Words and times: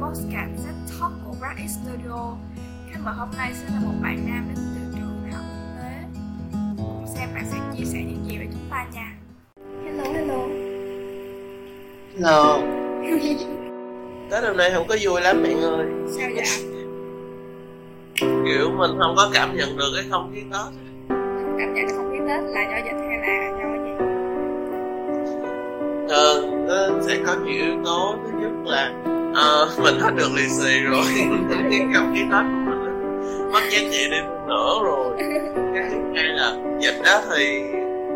podcast 0.00 0.50
Z 0.64 0.66
Talk 0.88 1.12
của 1.24 1.34
Brad 1.40 1.70
Studio. 1.70 2.34
Khách 2.90 3.00
mời 3.04 3.14
hôm 3.14 3.28
nay 3.38 3.52
sẽ 3.54 3.64
là 3.74 3.80
một 3.84 3.92
bạn 4.02 4.16
nam 4.26 4.48
đến 4.48 4.64
từ 4.74 4.80
trường 4.94 5.22
đại 5.22 5.32
học 5.32 5.44
quốc 5.50 5.82
tế. 5.82 5.92
Cùng 6.76 7.06
xem 7.14 7.28
bạn 7.34 7.44
sẽ 7.50 7.58
chia 7.76 7.84
sẻ 7.84 7.98
những 7.98 8.24
gì 8.28 8.38
với 8.38 8.46
chúng 8.52 8.70
ta 8.70 8.86
nha. 8.94 9.12
Hello, 9.84 10.04
hello. 10.12 10.38
Hello 12.14 12.58
Tết 14.30 14.42
năm 14.42 14.56
nay 14.56 14.70
không 14.74 14.86
có 14.88 14.96
vui 15.02 15.20
lắm 15.20 15.42
bạn 15.42 15.60
ơi 15.60 15.86
Sao 16.06 16.28
vậy? 16.34 16.46
Kiểu 18.20 18.70
mình 18.70 18.90
không 18.98 19.14
có 19.16 19.30
cảm 19.34 19.56
nhận 19.56 19.76
được 19.76 19.92
cái 19.96 20.04
không 20.10 20.32
khí 20.34 20.40
Tết 20.40 20.72
Cảm 21.58 21.74
nhận 21.74 21.88
không 21.96 22.10
khí 22.12 22.18
Tết 22.28 22.40
là 22.44 22.62
do 22.70 22.76
dịch 22.84 23.00
hay 23.08 23.18
là 23.18 23.50
do 23.58 23.84
gì? 23.84 23.92
Ờ, 26.08 26.46
nó 26.68 27.00
sẽ 27.06 27.18
có 27.26 27.34
nhiều 27.44 27.64
yếu 27.64 27.84
tố 27.84 28.16
Thứ 28.24 28.38
nhất 28.40 28.52
là 28.64 28.92
ờ, 29.34 29.70
mình 29.82 30.00
hết 30.00 30.10
được 30.16 30.28
lì 30.36 30.48
xì 30.48 30.80
rồi. 30.80 31.04
Cái 31.70 31.80
không 31.94 32.14
khí 32.14 32.20
Tết 32.20 32.42
của 32.42 32.70
mình 32.70 32.80
mất 33.52 33.60
giá 33.70 33.78
trị 33.90 34.08
đi 34.10 34.16
hơn 34.16 34.46
nữa 34.48 34.80
rồi. 34.84 35.16
Cái 35.74 35.90
thứ 35.90 36.00
hai 36.16 36.24
là 36.24 36.56
dịch 36.80 37.00
đó 37.04 37.22
thì 37.30 37.62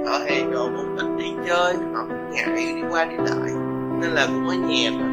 họ 0.07 0.19
hay 0.27 0.45
đồ 0.53 0.69
muốn 0.69 0.97
ít 0.97 1.07
đi 1.19 1.31
chơi 1.49 1.75
Họ 1.95 2.05
cũng 2.09 2.31
ngại 2.31 2.49
đi 2.57 2.83
qua 2.91 3.05
đi 3.05 3.17
lại 3.17 3.51
Nên 4.01 4.11
là 4.11 4.27
cũng 4.27 4.49
ở 4.49 4.55
nhà 4.55 4.91
thôi 4.91 5.09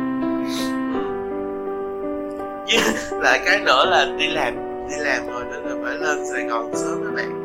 Ừ. 2.72 2.78
Với 3.12 3.20
lại 3.22 3.42
cái 3.46 3.60
nữa 3.60 3.86
là 3.90 4.06
đi 4.18 4.28
làm 4.28 4.56
đi 4.90 4.96
làm 4.98 5.28
rồi 5.28 5.44
nên 5.52 5.64
là 5.64 5.76
phải 5.84 5.98
lên 5.98 6.26
Sài 6.32 6.44
Gòn 6.44 6.72
sớm 6.76 7.04
các 7.04 7.14
bạn. 7.16 7.44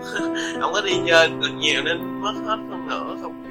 Không 0.60 0.72
có 0.72 0.80
đi 0.80 0.92
chơi 1.06 1.28
được 1.28 1.48
nhiều 1.58 1.82
nên 1.84 2.20
mất 2.20 2.32
hết 2.46 2.56
phân 2.70 2.86
nửa 2.88 3.16
không 3.22 3.49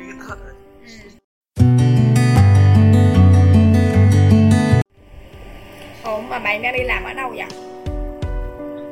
Ủa 6.09 6.21
mà 6.21 6.39
bạn 6.39 6.61
đang 6.61 6.73
đi 6.73 6.83
làm 6.83 7.03
ở 7.03 7.13
đâu 7.13 7.29
vậy? 7.35 7.45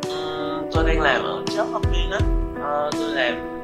Ừm, 0.10 0.70
tôi 0.73 0.84
đang 0.88 1.02
làm 1.02 1.23
ở 1.23 1.44
job 1.46 1.66
hopping 1.72 2.12
á 2.12 2.20
Ờ, 2.64 2.90
tôi 2.94 3.10
làm 3.10 3.60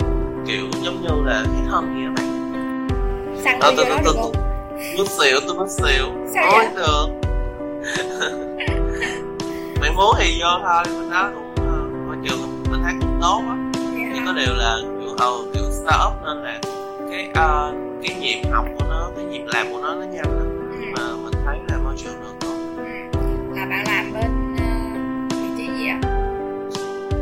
kiểu 0.48 0.66
giống 0.84 1.02
như 1.02 1.30
là 1.30 1.44
cái 1.46 1.64
home 1.70 1.88
vậy 1.94 2.04
các 2.06 2.14
bạn 2.24 2.88
Săn 3.44 3.60
Ờ, 3.60 3.72
đi 3.72 3.76
tôi 3.78 3.86
đó 3.90 3.96
tôi 4.04 4.14
tôi 4.16 4.24
không? 4.24 4.32
mất 4.98 5.08
xỉu 5.08 5.40
tôi 5.48 5.56
mất 5.56 5.70
xỉu 5.70 6.06
Sao 6.34 6.52
vậy? 6.52 6.68
được 6.76 7.08
bạn 9.82 9.96
muốn 9.96 10.16
thì 10.20 10.42
vô 10.42 10.48
thôi 10.64 10.84
mình 11.00 11.10
nói 11.10 11.32
cũng 11.36 11.56
ờ, 11.58 11.78
môi 12.08 12.16
trường 12.24 12.64
mình 12.72 12.82
thấy 12.84 12.94
cũng 13.02 13.20
tốt 13.22 13.42
á 13.50 13.56
Vậy 13.74 14.12
chỉ 14.14 14.20
có 14.26 14.34
điều 14.34 14.54
là 14.56 14.78
kiểu 15.00 15.10
ờ 15.18 15.32
kiểu 15.54 15.64
startup 15.72 16.14
nên 16.26 16.38
là 16.44 16.60
cái 17.12 17.30
ờ, 17.34 17.74
cái 18.04 18.16
nhịp 18.20 18.42
học 18.52 18.66
của 18.80 18.86
nó 18.90 19.10
cái 19.16 19.26
nhịp 19.26 19.44
làm 19.54 19.68
của 19.72 19.80
nó 19.82 19.96
nó 19.96 20.02
nhanh 20.06 20.38
lắm 20.38 20.60
Ừ. 20.72 20.78
mà 20.98 21.16
mình 21.24 21.34
thấy 21.46 21.58
là 21.70 21.78
môi 21.84 21.94
trường 21.98 22.14
nó 22.22 22.28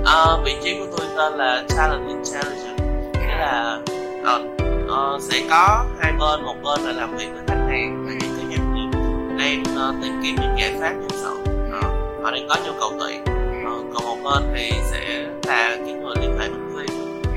Ờ, 0.06 0.42
vị 0.46 0.56
trí 0.64 0.80
của 0.80 0.86
tôi 0.98 1.08
tên 1.18 1.34
là 1.34 1.64
talent 1.78 2.08
intelligence. 2.08 2.84
Nghĩa 3.14 3.36
là 3.38 3.80
ờ, 4.24 4.42
ờ, 4.90 5.18
sẽ 5.22 5.42
có 5.50 5.86
hai 6.00 6.12
bên 6.20 6.42
một 6.44 6.56
bên 6.64 6.82
là 6.82 6.92
làm 6.92 7.18
việc 7.18 7.28
với 7.34 7.44
khách 7.48 7.66
hàng 7.70 8.06
và 8.06 8.12
những 8.12 8.36
cái 8.38 8.58
doanh 8.58 8.74
nghiệp 8.76 8.90
đang 9.38 9.76
ờ, 9.78 9.94
tìm 10.04 10.14
kiếm 10.24 10.36
những 10.42 10.56
giải 10.60 10.74
pháp 10.80 10.92
nhân 10.94 11.10
sự 11.10 11.38
Ờ, 11.72 11.82
họ 12.24 12.32
đang 12.32 12.48
có 12.50 12.56
nhu 12.66 12.72
cầu 12.80 12.92
tuyển. 13.00 13.24
Ờ, 13.66 13.72
còn 13.94 14.04
một 14.06 14.18
bên 14.24 14.44
thì 14.56 14.72
sẽ 14.92 15.26
là 15.48 15.78
cái 15.86 15.94
người 15.94 16.16
liên 16.22 16.38
hệ 16.40 16.46
ứng 16.48 16.76
viên 16.76 16.88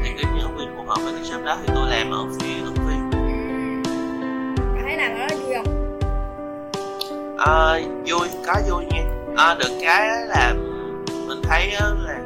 tìm 0.05 0.17
kiếm 0.19 0.29
những 0.37 0.47
ứng 0.47 0.57
viên 0.57 0.69
phù 0.77 0.83
hợp 0.87 0.99
với 1.05 1.13
cái 1.13 1.23
job 1.23 1.45
đó 1.45 1.57
thì 1.63 1.73
tôi 1.75 1.89
làm 1.91 2.11
ở 2.11 2.25
phía 2.41 2.55
ứng 2.65 2.75
viên 2.89 3.11
Bạn 4.75 4.85
thấy 4.85 4.97
làm 4.97 5.11
ở 5.13 5.19
đó 5.19 5.37
vui 5.45 5.55
không? 5.55 5.99
Ờ, 7.39 7.81
vui 8.07 8.29
có 8.47 8.55
vui 8.71 8.85
nha. 8.91 9.03
Ờ, 9.37 9.57
được 9.59 9.71
cái 9.83 10.09
là 10.27 10.55
mình 11.27 11.43
thấy 11.43 11.71
là 11.81 12.19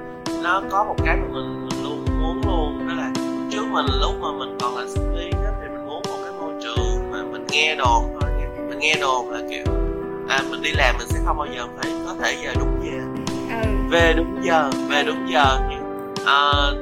nó 0.49 0.63
có 0.71 0.85
một 0.85 0.95
cái 1.05 1.17
mà 1.17 1.27
mình, 1.33 1.69
mình 1.69 1.83
luôn 1.85 2.05
muốn 2.21 2.41
luôn 2.47 2.89
đó 2.89 2.95
là 2.95 3.11
trước 3.51 3.65
mình 3.71 3.87
lúc 4.01 4.15
mà 4.21 4.29
mình 4.39 4.57
còn 4.61 4.77
là 4.77 4.85
sinh 4.89 5.15
viên 5.17 5.33
á 5.45 5.51
thì 5.63 5.69
mình 5.69 5.87
muốn 5.87 6.03
một 6.09 6.17
cái 6.25 6.33
môi 6.41 6.53
trường 6.63 7.11
mà 7.13 7.19
mình 7.33 7.47
nghe 7.51 7.75
đồn 7.75 8.17
thôi 8.21 8.31
nha 8.41 8.47
mình 8.69 8.79
nghe 8.79 8.95
đồn 9.01 9.31
là 9.31 9.39
kiểu 9.51 9.65
à 10.29 10.39
mình 10.51 10.63
đi 10.63 10.71
làm 10.73 10.95
mình 10.99 11.07
sẽ 11.09 11.19
không 11.27 11.37
bao 11.37 11.47
giờ 11.57 11.67
phải 11.77 11.93
có 12.07 12.15
thể 12.23 12.37
về 12.45 12.53
đúng 12.59 12.81
giờ 12.83 12.99
Ừ. 13.63 13.69
về 13.91 14.13
đúng 14.17 14.39
giờ 14.45 14.71
về 14.89 15.03
đúng 15.07 15.27
giờ 15.31 15.59
nha 15.71 15.79
Ờ, 16.27 16.75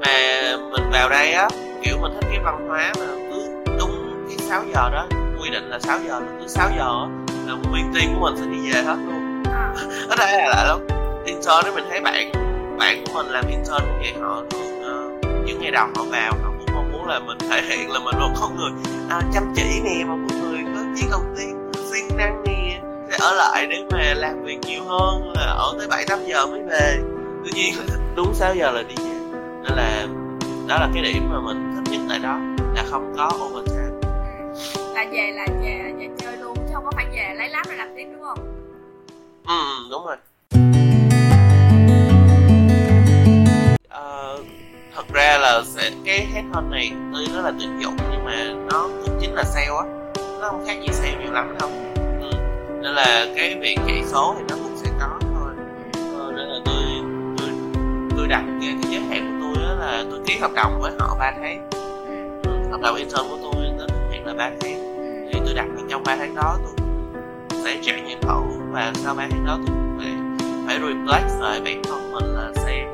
mà 0.00 0.56
mình 0.72 0.90
vào 0.92 1.08
đây 1.08 1.32
á 1.32 1.48
kiểu 1.82 1.96
mình 2.02 2.12
thích 2.14 2.28
cái 2.30 2.38
văn 2.44 2.68
hóa 2.68 2.92
mà 3.00 3.06
cứ 3.30 3.46
đúng 3.78 4.24
cái 4.28 4.38
6 4.38 4.62
giờ 4.74 4.90
đó 4.92 5.06
quy 5.42 5.50
định 5.50 5.64
là 5.70 5.78
6 5.78 5.98
giờ 6.08 6.20
cứ 6.40 6.46
6 6.48 6.68
giờ 6.76 7.06
là 7.46 7.54
nguyên 7.70 7.92
team 7.94 8.14
của 8.14 8.20
mình 8.30 8.36
sẽ 8.36 8.44
đi 8.46 8.72
về 8.72 8.82
hết 8.82 8.96
luôn 9.06 9.42
À. 9.52 9.72
ở 10.08 10.16
đây 10.18 10.32
là 10.32 10.48
lạ 10.48 10.64
lắm 10.68 10.78
intern 11.26 11.64
đó 11.64 11.70
mình 11.74 11.84
thấy 11.90 12.00
bạn 12.00 12.32
bạn 12.82 13.04
của 13.06 13.12
mình 13.14 13.26
làm 13.26 13.44
intern 13.48 13.84
cũng 13.88 13.98
vậy 14.00 14.12
họ 14.20 14.42
thường 14.50 14.82
ờ, 14.82 15.10
những 15.46 15.60
ngày 15.60 15.70
đầu 15.70 15.86
họ 15.96 16.04
vào 16.04 16.32
họ 16.42 16.50
cũng 16.58 16.74
mong 16.74 16.92
muốn 16.92 17.06
là 17.06 17.18
mình 17.20 17.38
thể 17.38 17.62
hiện 17.62 17.90
là 17.90 17.98
mình 17.98 18.14
một 18.20 18.30
con 18.40 18.56
người 18.56 18.70
à, 19.10 19.20
chăm 19.34 19.52
chỉ 19.56 19.80
nè 19.84 20.04
một 20.04 20.16
con 20.28 20.40
người 20.40 20.60
có 20.74 20.80
chí 20.96 21.06
đầu 21.10 21.20
tiên 21.36 21.70
siêng 21.92 22.16
năng 22.16 22.42
nè 22.44 22.80
sẽ 23.10 23.16
ở 23.20 23.34
lại 23.34 23.66
để 23.70 23.84
mà 23.92 24.14
làm 24.16 24.42
việc 24.44 24.58
nhiều 24.66 24.84
hơn 24.84 25.32
là 25.34 25.42
ở 25.42 25.74
tới 25.78 25.88
bảy 25.88 26.04
tám 26.08 26.18
giờ 26.26 26.46
mới 26.46 26.62
về 26.62 26.98
tuy 27.44 27.50
nhiên 27.54 27.74
đúng 28.16 28.34
6 28.34 28.54
giờ 28.54 28.70
là 28.70 28.82
đi 28.82 28.94
về 28.98 29.38
nên 29.62 29.72
là 29.76 30.06
đó 30.68 30.76
là 30.80 30.88
cái 30.94 31.02
điểm 31.02 31.22
mà 31.30 31.40
mình 31.40 31.72
thích 31.74 31.92
nhất 31.92 32.00
tại 32.08 32.18
đó 32.18 32.38
là 32.76 32.84
không 32.90 33.14
có 33.16 33.30
overtime 33.44 33.82
Ừ. 34.76 34.94
Là 34.94 35.04
về 35.12 35.30
là 35.34 35.46
về 35.62 35.92
về 35.98 36.08
chơi 36.18 36.36
luôn 36.36 36.56
chứ 36.56 36.70
không 36.74 36.84
có 36.84 36.90
phải 36.94 37.06
về 37.12 37.34
lấy 37.36 37.48
lát 37.48 37.62
rồi 37.66 37.76
làm 37.76 37.88
tiếp 37.96 38.04
đúng 38.12 38.22
không? 38.22 38.38
ừ 39.46 39.54
ừ, 39.54 39.86
đúng 39.90 40.06
rồi 40.06 40.16
Ờ, 43.92 44.38
thật 44.96 45.04
ra 45.12 45.38
là 45.38 45.62
sẽ 45.66 45.90
cái 46.04 46.26
headhunt 46.32 46.70
này 46.70 46.92
tuy 47.14 47.26
nó 47.34 47.40
là 47.40 47.52
tuyển 47.58 47.80
dụng 47.82 47.96
nhưng 48.10 48.24
mà 48.24 48.44
nó 48.72 48.88
cũng 49.06 49.18
chính 49.20 49.34
là 49.34 49.44
sale 49.44 49.66
á 49.66 49.84
nó 50.40 50.48
không 50.48 50.64
khác 50.66 50.76
gì 50.80 50.88
sale 50.92 51.14
nhiều 51.22 51.32
lắm 51.32 51.54
đâu 51.60 51.70
ừ. 52.20 52.30
nên 52.82 52.92
là 52.94 53.26
cái 53.36 53.54
việc 53.60 53.76
chạy 53.86 54.02
số 54.06 54.34
thì 54.38 54.44
nó 54.48 54.56
cũng 54.62 54.76
sẽ 54.76 54.90
có 55.00 55.18
thôi 55.20 55.52
ờ, 56.18 56.32
nên 56.36 56.46
là 56.48 56.58
tôi 56.64 56.74
tôi 57.38 57.48
tôi 58.16 58.26
đặt 58.28 58.42
cái, 58.60 58.74
cái 58.82 58.92
giới 58.92 59.00
hạn 59.00 59.40
của 59.40 59.46
tôi 59.54 59.64
đó 59.64 59.74
là 59.74 60.04
tôi 60.10 60.20
ký 60.26 60.38
hợp 60.38 60.50
đồng 60.54 60.80
với 60.80 60.92
họ 61.00 61.16
3 61.18 61.32
tháng 61.40 61.68
Ừ. 62.42 62.50
hợp 62.70 62.80
đồng 62.82 62.96
intern 62.96 63.22
của 63.30 63.38
tôi 63.42 63.54
nó 63.78 63.84
thời 63.88 63.98
hạn 64.10 64.26
là 64.26 64.34
3 64.34 64.50
tháng 64.60 64.78
thì 65.32 65.40
tôi 65.44 65.54
đặt 65.54 65.66
trong 65.90 66.02
3 66.04 66.16
tháng 66.16 66.34
đó 66.34 66.58
tôi 66.64 67.60
sẽ 67.64 67.76
chạy 67.82 68.00
nhiệm 68.00 68.20
vụ 68.20 68.42
và 68.72 68.92
sau 68.94 69.14
3 69.14 69.26
tháng 69.30 69.46
đó 69.46 69.58
tôi 69.66 69.76
phải 69.98 70.12
phải 70.66 70.78
reflect 70.78 71.40
lại 71.40 71.60
bản 71.64 71.82
thân 71.84 72.12
mình 72.12 72.24
là 72.34 72.52
xem 72.56 72.91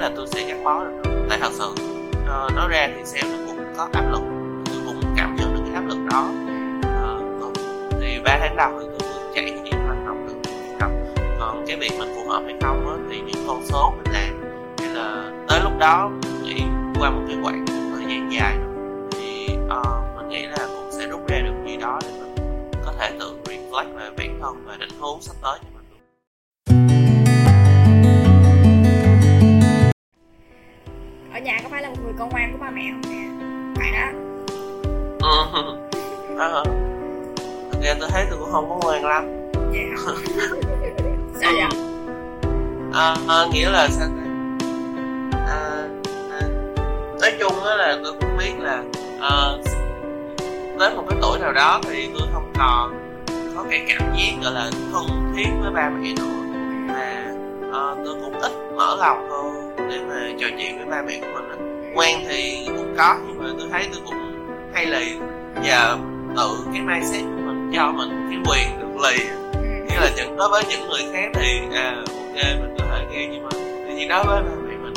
là 0.00 0.10
tôi 0.16 0.26
sẽ 0.26 0.48
gắn 0.48 0.64
bó 0.64 0.84
được. 0.84 1.10
Tại 1.28 1.38
thật 1.40 1.52
sự 1.52 1.74
ờ, 2.26 2.48
nói 2.56 2.68
ra 2.68 2.88
thì 2.96 3.04
sale 3.04 3.36
nó 3.36 3.44
cũng 3.46 3.72
có 3.76 3.88
áp 3.92 4.10
lực. 4.12 4.22
Tôi 4.66 4.82
cũng 4.86 5.14
cảm 5.16 5.36
nhận 5.36 5.54
được 5.54 5.60
cái 5.66 5.74
áp 5.74 5.86
lực 5.88 5.98
đó. 6.10 6.30
Ờ, 6.82 7.20
thì 8.00 8.20
ba 8.24 8.38
tháng 8.40 8.56
đầu 8.56 8.70
thì 8.80 8.86
tôi 8.98 9.08
vừa 9.08 9.32
chạy 9.34 9.50
những 9.64 9.86
hoạt 9.86 9.98
động 10.06 10.26
được 10.26 10.50
không 10.80 11.14
còn 11.40 11.64
cái 11.66 11.76
việc 11.76 11.90
mình 11.98 12.14
phù 12.14 12.30
hợp 12.30 12.42
hay 12.44 12.54
không 12.60 12.88
á, 12.88 12.94
thì 13.10 13.20
những 13.20 13.44
con 13.46 13.62
số 13.66 13.94
mình 13.96 14.12
làm 14.12 14.42
hay 14.78 14.88
là 14.88 15.30
tới 15.48 15.60
lúc 15.62 15.72
đó 15.78 16.10
nghĩ 16.42 16.62
qua 16.98 17.10
một 17.10 17.22
cái 17.28 17.36
quãng 17.42 17.64
thời 17.66 18.04
gian 18.08 18.32
dài 18.32 18.56
thì 19.12 19.48
uh, 19.66 20.16
mình 20.16 20.28
nghĩ 20.28 20.46
là 20.46 20.66
cũng 20.66 20.90
sẽ 20.92 21.06
rút 21.06 21.28
ra 21.28 21.38
được 21.44 21.54
gì 21.66 21.76
đó 21.76 21.98
để 22.02 22.08
mình 22.20 22.34
có 22.84 22.92
thể 22.98 23.10
tự 23.20 23.32
reflect 23.44 23.96
về 23.96 24.10
bản 24.16 24.38
thân 24.42 24.64
và 24.66 24.76
định 24.76 25.00
hướng 25.00 25.20
sắp 25.20 25.34
tới 25.42 25.58
cho 25.62 25.68
mình. 25.74 25.79
Nhà 31.40 31.60
có 31.62 31.68
phải 31.68 31.82
là 31.82 31.88
một 31.88 31.96
người 32.04 32.12
con 32.18 32.28
ngoan 32.28 32.52
của 32.52 32.58
ba 32.58 32.70
mẹ 32.70 32.82
không 32.92 33.12
nè? 33.12 33.28
Phải 33.76 33.92
đó. 33.92 34.08
Ừ. 35.22 36.64
Thực 37.72 37.82
ra 37.82 37.94
tôi 38.00 38.08
thấy 38.10 38.26
tôi 38.30 38.38
cũng 38.38 38.52
không 38.52 38.68
có 38.68 38.78
ngoan 38.82 39.04
lắm 39.04 39.24
hả? 39.72 40.12
Sao 41.40 41.52
vậy? 41.52 41.90
à, 42.94 43.16
à, 43.28 43.46
nghĩa 43.52 43.70
là 43.70 43.88
sao 43.88 44.08
ta 44.08 44.22
à, 45.46 45.88
à, 46.30 46.40
nói 47.20 47.32
chung 47.40 47.64
á 47.64 47.76
là 47.76 47.98
tôi 48.04 48.12
cũng 48.20 48.36
biết 48.38 48.52
là 48.58 48.82
à, 49.20 49.30
tới 50.78 50.94
một 50.96 51.04
cái 51.08 51.18
tuổi 51.22 51.38
nào 51.38 51.52
đó 51.52 51.80
thì 51.84 52.10
tôi 52.18 52.28
không 52.32 52.52
còn 52.58 53.14
có 53.56 53.64
cái 53.70 53.86
cảm 53.88 54.14
giác 54.16 54.42
gọi 54.42 54.52
là 54.52 54.70
thân 54.92 55.32
thiết 55.36 55.48
với 55.60 55.70
ba 55.70 55.90
mẹ 55.90 56.12
nữa 56.16 56.24
mà 56.88 57.24
à, 57.72 57.94
tôi 58.04 58.14
cũng 58.20 58.40
ít 58.40 58.52
mở 58.76 58.96
lòng 58.98 59.28
hơn 59.30 59.59
để 59.90 60.00
mà 60.08 60.28
trò 60.40 60.46
chuyện 60.58 60.78
với 60.78 60.86
ba 60.86 61.02
mẹ 61.02 61.20
của 61.20 61.26
mình 61.34 61.48
á. 61.50 61.56
Thì 62.28 62.64
cũng 62.66 62.94
có 62.96 63.18
nhưng 63.26 63.38
mà 63.38 63.50
tôi 63.58 63.68
thấy 63.72 63.88
tôi 63.92 64.02
cũng 64.06 64.18
hay 64.74 64.86
lì. 64.86 65.14
Và 65.54 65.98
tự 66.36 66.64
cái 66.72 66.80
mindset 66.80 67.22
của 67.22 67.42
mình 67.46 67.72
cho 67.74 67.92
mình 67.92 68.08
cái 68.30 68.38
quyền 68.48 68.80
được 68.80 69.00
lì. 69.02 69.24
Nghĩa 69.88 70.00
là 70.00 70.10
những 70.16 70.36
đối 70.36 70.48
với 70.48 70.62
những 70.68 70.88
người 70.88 71.00
khác 71.12 71.30
thì 71.34 71.60
à 71.74 71.96
ok 72.06 72.34
mình 72.60 72.76
có 72.78 72.84
thể 72.90 73.06
nghe 73.10 73.28
nhưng 73.32 73.42
mà 73.42 73.48
tuy 73.52 73.94
nhiên 73.94 74.08
đối 74.08 74.24
với 74.24 74.42
ba 74.42 74.50
mẹ 74.68 74.76
mình 74.82 74.94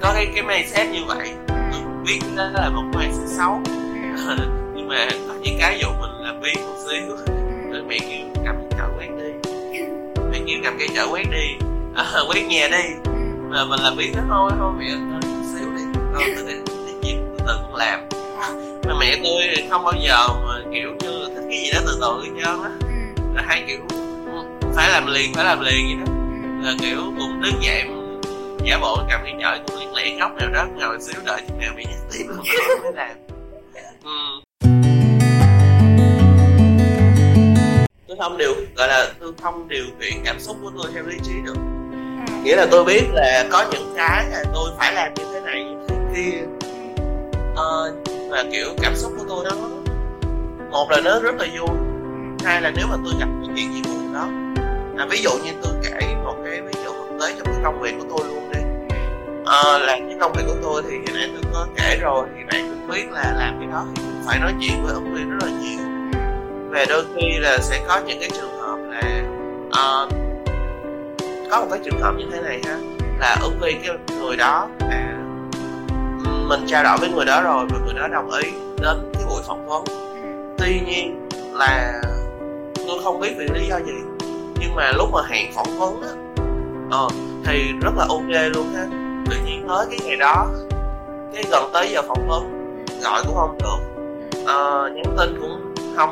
có 0.00 0.12
cái 0.14 0.26
cái 0.34 0.42
mindset 0.42 0.88
như 0.88 1.04
vậy. 1.06 1.30
Tôi 1.48 1.80
biết 2.06 2.20
đó 2.36 2.44
là 2.54 2.70
một 2.70 2.84
mindset 2.98 3.28
xấu. 3.28 3.60
Nhưng 4.74 4.88
mà 4.88 5.08
có 5.28 5.34
những 5.42 5.56
cái 5.60 5.78
dụ 5.82 5.88
mình 6.00 6.10
làm 6.20 6.40
biến 6.40 6.56
một 6.66 6.76
xíu 6.88 7.16
rồi 7.72 7.82
mẹ 7.88 7.98
kêu 7.98 8.26
cầm 8.44 8.56
cái 8.56 8.78
chợ 8.78 8.84
quét 8.98 9.08
đi. 9.18 9.50
Mẹ 10.32 10.38
kêu 10.46 10.58
cầm 10.64 10.78
cái 10.78 10.88
chợ 10.94 11.06
quét 11.10 11.24
đi. 11.30 11.66
À, 11.94 12.20
quét 12.28 12.42
nhà 12.42 12.68
đi 12.68 13.15
mà 13.56 13.64
mình 13.64 13.80
làm 13.80 13.96
biến 13.96 14.12
đó 14.16 14.22
thôi 14.28 14.50
thôi 14.58 14.72
mẹ 14.78 14.84
xíu 15.54 15.68
đi 15.76 15.82
thôi 16.14 16.22
từ 16.36 16.42
từ 16.46 16.62
từ 16.66 16.74
từ 17.02 17.10
từ 17.12 17.44
từ 17.46 17.54
con 17.62 17.74
làm. 17.74 18.08
Mà 18.86 18.94
mẹ 19.00 19.20
tôi 19.24 19.68
không 19.70 19.84
bao 19.84 19.92
giờ 20.02 20.28
mà 20.28 20.60
kiểu 20.74 20.94
như 21.00 21.18
là 21.18 21.28
thích 21.34 21.46
cái 21.50 21.58
gì 21.58 21.70
đó 21.72 21.80
từ 21.86 21.98
từ 22.00 22.22
hết 22.24 22.30
trơn 22.44 22.62
á. 22.62 22.70
Là 23.34 23.42
hay 23.46 23.64
kiểu 23.66 23.78
ừ, 24.32 24.70
phải 24.74 24.90
làm 24.90 25.06
liền 25.06 25.34
phải 25.34 25.44
làm 25.44 25.60
liền 25.60 25.86
vậy 25.86 26.06
đó. 26.06 26.12
Là 26.62 26.74
kiểu 26.80 26.98
cũng 27.18 27.40
đứng 27.40 27.62
dậy 27.62 27.84
giả 28.64 28.78
bộ 28.78 28.96
cầm 29.10 29.20
cái 29.24 29.34
chợ 29.40 29.58
cũng 29.66 29.78
liệt 29.78 29.88
lẹ 29.94 30.18
góc 30.20 30.30
nào 30.40 30.50
đó 30.50 30.66
ngồi 30.78 31.00
xíu 31.00 31.20
đợi 31.24 31.40
chừng 31.48 31.58
nào 31.58 31.72
mẹ 31.76 31.84
nhắc 31.84 31.98
tiếp 32.12 32.24
rồi 32.28 32.36
mới 32.82 32.92
làm. 32.92 33.16
Ừ. 34.04 34.40
tôi 38.08 38.16
không 38.20 38.38
điều 38.38 38.54
gọi 38.76 38.88
là 38.88 39.12
tôi 39.20 39.32
không 39.42 39.68
điều 39.68 39.84
khiển 40.00 40.12
cảm 40.24 40.40
xúc 40.40 40.56
của 40.62 40.70
tôi 40.82 40.92
theo 40.94 41.02
lý 41.06 41.16
trí 41.24 41.32
được 41.44 41.56
nghĩa 42.46 42.56
là 42.56 42.66
tôi 42.70 42.84
biết 42.84 43.02
là 43.12 43.44
có 43.50 43.64
những 43.72 43.92
cái 43.96 44.26
là 44.30 44.44
tôi 44.54 44.70
phải 44.78 44.94
làm 44.94 45.14
như 45.14 45.24
thế 45.32 45.40
này. 45.40 45.64
Như 45.64 45.86
thế 45.88 45.96
kia 46.14 46.40
ờ, 47.56 47.94
và 48.30 48.44
kiểu 48.52 48.66
cảm 48.82 48.96
xúc 48.96 49.12
của 49.18 49.24
tôi 49.28 49.44
đó 49.44 49.50
một 50.70 50.90
là 50.90 51.00
nó 51.04 51.20
rất 51.20 51.34
là 51.38 51.46
vui 51.58 51.76
hai 52.44 52.62
là 52.62 52.72
nếu 52.76 52.86
mà 52.90 52.96
tôi 53.04 53.14
gặp 53.20 53.26
một 53.26 53.46
chuyện 53.56 53.72
gì 53.72 53.82
buồn 53.84 54.12
đó 54.14 54.28
à, 54.98 55.06
ví 55.10 55.22
dụ 55.22 55.30
như 55.44 55.50
tôi 55.62 55.72
kể 55.82 56.14
một 56.24 56.34
cái 56.44 56.60
ví 56.60 56.72
dụ 56.84 56.90
thực 56.92 57.18
tế 57.20 57.34
trong 57.38 57.46
cái 57.46 57.60
công 57.64 57.80
việc 57.80 57.94
của 57.98 58.06
tôi 58.16 58.28
luôn 58.28 58.50
đi. 58.52 58.60
À, 59.46 59.78
là 59.78 59.96
cái 60.08 60.16
công 60.20 60.32
việc 60.32 60.42
của 60.46 60.56
tôi 60.62 60.82
thì 60.82 60.96
hồi 60.96 61.06
nãy 61.14 61.30
tôi 61.34 61.52
có 61.54 61.66
kể 61.76 61.96
rồi 62.00 62.26
thì 62.36 62.42
bạn 62.52 62.70
cũng 62.70 62.94
biết 62.94 63.04
là 63.10 63.34
làm 63.38 63.58
cái 63.58 63.68
đó 63.72 63.86
thì 63.96 64.02
phải 64.26 64.38
nói 64.38 64.52
chuyện 64.60 64.82
với 64.84 64.94
ứng 64.94 65.14
viên 65.14 65.30
rất 65.30 65.46
là 65.46 65.52
nhiều. 65.60 65.80
Và 66.70 66.84
đôi 66.88 67.04
khi 67.16 67.38
là 67.38 67.58
sẽ 67.58 67.80
có 67.88 68.00
những 68.06 68.20
cái 68.20 68.30
trường 68.30 68.60
hợp 68.60 68.78
là 68.90 69.22
uh, 69.68 70.25
có 71.50 71.60
một 71.60 71.66
cái 71.70 71.80
trường 71.84 72.00
hợp 72.00 72.12
như 72.18 72.24
thế 72.32 72.40
này 72.40 72.60
ha 72.66 72.78
là 73.18 73.36
ứng 73.42 73.58
viên 73.60 73.82
cái 73.82 74.18
người 74.20 74.36
đó 74.36 74.68
à, 74.80 75.18
mình 76.48 76.60
trao 76.66 76.84
đổi 76.84 76.96
với 77.00 77.08
người 77.08 77.24
đó 77.24 77.42
rồi 77.42 77.66
và 77.70 77.78
người 77.84 77.94
đó 77.94 78.08
đồng 78.08 78.30
ý 78.30 78.50
đến 78.82 79.10
cái 79.14 79.22
buổi 79.28 79.42
phỏng 79.46 79.66
vấn. 79.66 79.84
Tuy 80.58 80.80
nhiên 80.86 81.28
là 81.52 82.02
tôi 82.86 83.00
không 83.04 83.20
biết 83.20 83.34
vì 83.38 83.46
lý 83.54 83.66
do 83.66 83.76
gì 83.76 83.92
nhưng 84.60 84.74
mà 84.74 84.92
lúc 84.92 85.08
mà 85.12 85.20
hẹn 85.28 85.52
phỏng 85.52 85.78
vấn 85.78 86.02
á 86.02 86.08
ờ, 86.90 87.08
thì 87.44 87.72
rất 87.82 87.92
là 87.96 88.06
ok 88.08 88.54
luôn 88.54 88.74
ha. 88.74 88.86
Tự 89.30 89.36
nhiên 89.46 89.66
tới 89.68 89.86
cái 89.90 89.98
ngày 90.04 90.16
đó 90.16 90.46
cái 91.34 91.44
gần 91.50 91.70
tới 91.72 91.88
giờ 91.92 92.02
phỏng 92.08 92.28
vấn 92.28 92.74
gọi 93.02 93.22
cũng 93.26 93.36
không 93.36 93.58
được. 93.62 94.06
Ờ, 94.46 94.90
nhắn 94.94 95.16
tin 95.18 95.40
cũng 95.40 95.74
không 95.96 96.10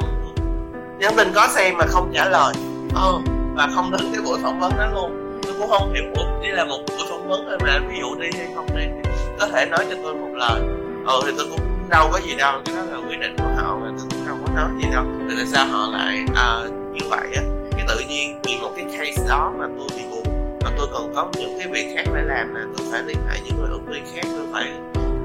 nhắn 0.99 1.15
tin 1.17 1.33
có 1.35 1.49
xem 1.51 1.75
mà 1.79 1.85
không 1.89 2.11
trả 2.15 2.29
lời. 2.29 2.55
Ờ, 2.95 3.13
và 3.57 3.69
không 3.75 3.91
đến 3.91 4.01
cái 4.13 4.23
buổi 4.25 4.39
phỏng 4.43 4.61
vấn 4.61 4.73
đó 4.79 4.87
luôn 4.95 5.24
cũng 5.59 5.69
không 5.69 5.93
hiểu 5.93 6.05
chỉ 6.43 6.49
là 6.51 6.65
một 6.65 6.79
buổi 6.89 7.07
phỏng 7.11 7.29
vấn 7.29 7.45
thôi 7.49 7.59
mà. 7.61 7.79
Ví 7.89 7.97
dụ 8.01 8.15
đi 8.15 8.29
hay 8.39 8.49
không 8.55 8.67
đi 8.77 8.85
thì 9.05 9.11
có 9.41 9.47
thể 9.47 9.67
nói 9.67 9.87
cho 9.91 9.97
tôi 10.03 10.15
một 10.15 10.31
lời. 10.35 10.61
Ừ 11.07 11.21
thì 11.27 11.33
tôi 11.37 11.47
cũng 11.51 11.61
đâu 11.89 12.09
có 12.13 12.21
gì 12.27 12.35
đâu 12.39 12.61
cái 12.65 12.77
đó 12.77 12.83
là 12.83 13.09
quyết 13.09 13.21
định 13.21 13.37
của 13.39 13.51
họ 13.57 13.79
mà 13.83 13.87
tôi 13.99 14.07
cũng 14.11 14.27
đâu 14.27 14.37
có 14.47 14.53
nói 14.55 14.71
gì 14.83 14.89
đâu. 14.93 15.05
Thì 15.29 15.35
tại 15.37 15.47
sao 15.47 15.67
họ 15.67 15.89
lại 15.93 16.25
à, 16.37 16.63
như 16.93 17.07
vậy 17.09 17.29
á? 17.37 17.43
Cái 17.71 17.85
tự 17.89 18.01
nhiên 18.09 18.41
vì 18.43 18.57
một 18.61 18.71
cái 18.77 18.85
case 18.99 19.29
đó 19.29 19.53
mà 19.59 19.67
tôi 19.79 19.89
bị 19.97 20.03
buồn 20.11 20.59
mà 20.65 20.71
tôi 20.79 20.87
còn 20.93 21.15
có 21.15 21.29
những 21.39 21.59
cái 21.59 21.69
việc 21.69 21.93
khác 21.97 22.05
phải 22.13 22.23
làm 22.23 22.55
là 22.55 22.61
tôi 22.79 22.87
phải 22.93 23.03
liên 23.03 23.17
hệ 23.31 23.39
những 23.45 23.57
người 23.61 23.71
ứng 23.71 23.87
viên 23.87 24.05
khác 24.15 24.23
tôi 24.25 24.47
phải 24.53 24.73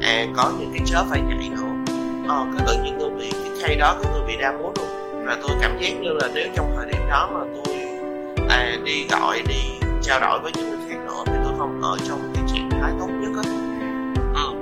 à 0.02 0.26
có 0.38 0.52
những 0.60 0.72
cái 0.78 0.82
chớp 0.86 1.06
phải 1.10 1.22
nhảy 1.22 1.50
nữa. 1.50 1.94
Ờ 2.28 2.46
cái 2.58 2.68
tự 2.68 2.84
nhiên 2.84 2.98
tôi 3.00 3.10
bị 3.10 3.32
cái 3.32 3.52
case 3.62 3.76
đó 3.76 3.98
cái 4.04 4.12
tôi 4.14 4.28
bị 4.28 4.38
đa 4.42 4.52
mốt 4.52 4.78
luôn. 4.78 5.26
Và 5.26 5.38
tôi 5.42 5.52
cảm 5.62 5.78
giác 5.80 5.90
như 6.02 6.10
là 6.14 6.28
nếu 6.34 6.48
trong 6.56 6.74
thời 6.78 6.86
điểm 6.86 7.02
đó 7.10 7.30
mà 7.34 7.40
tôi 7.56 7.76
à, 8.50 8.78
đi 8.84 9.08
gọi 9.12 9.42
đi 9.48 9.79
trao 10.10 10.20
đổi 10.20 10.40
với 10.40 10.52
những 10.56 10.70
người 10.70 10.80
khác 10.90 10.98
nữa 11.06 11.24
thì 11.26 11.34
tôi 11.44 11.54
không 11.58 11.82
ở 11.82 11.98
trong 12.08 12.32
cái 12.36 12.44
trạng 12.48 12.70
thái 12.82 12.92
tốt 13.00 13.08
nhất 13.08 13.42
á. 13.44 13.50
Ừ. 14.36 14.54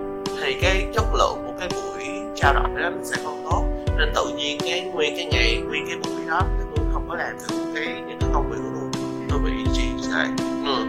thì 0.41 0.57
cái 0.61 0.88
chất 0.94 1.03
lượng 1.13 1.44
của 1.45 1.53
cái 1.59 1.69
buổi 1.75 2.05
trao 2.35 2.53
đổi 2.53 2.81
đó 2.81 2.89
nó 2.89 3.03
sẽ 3.03 3.15
không 3.23 3.45
tốt. 3.51 3.63
Nên 3.97 4.11
tự 4.15 4.25
nhiên 4.38 4.57
cái 4.61 4.81
nguyên 4.81 5.15
cái 5.15 5.25
ngày 5.25 5.61
nguyên 5.67 5.85
cái 5.88 5.97
buổi 5.97 6.25
đó 6.27 6.41
thì 6.57 6.65
tôi 6.75 6.85
không 6.94 7.05
có 7.09 7.15
làm 7.15 7.38
được 7.38 7.55
cái 7.75 7.85
những 7.85 8.17
cái 8.19 8.29
công 8.33 8.49
việc 8.49 8.57
của 8.57 8.79
tôi. 8.79 9.03
Tôi 9.29 9.39
bị 9.39 9.51
trì 9.73 9.83
trệ. 10.03 10.44
Ừ. 10.65 10.85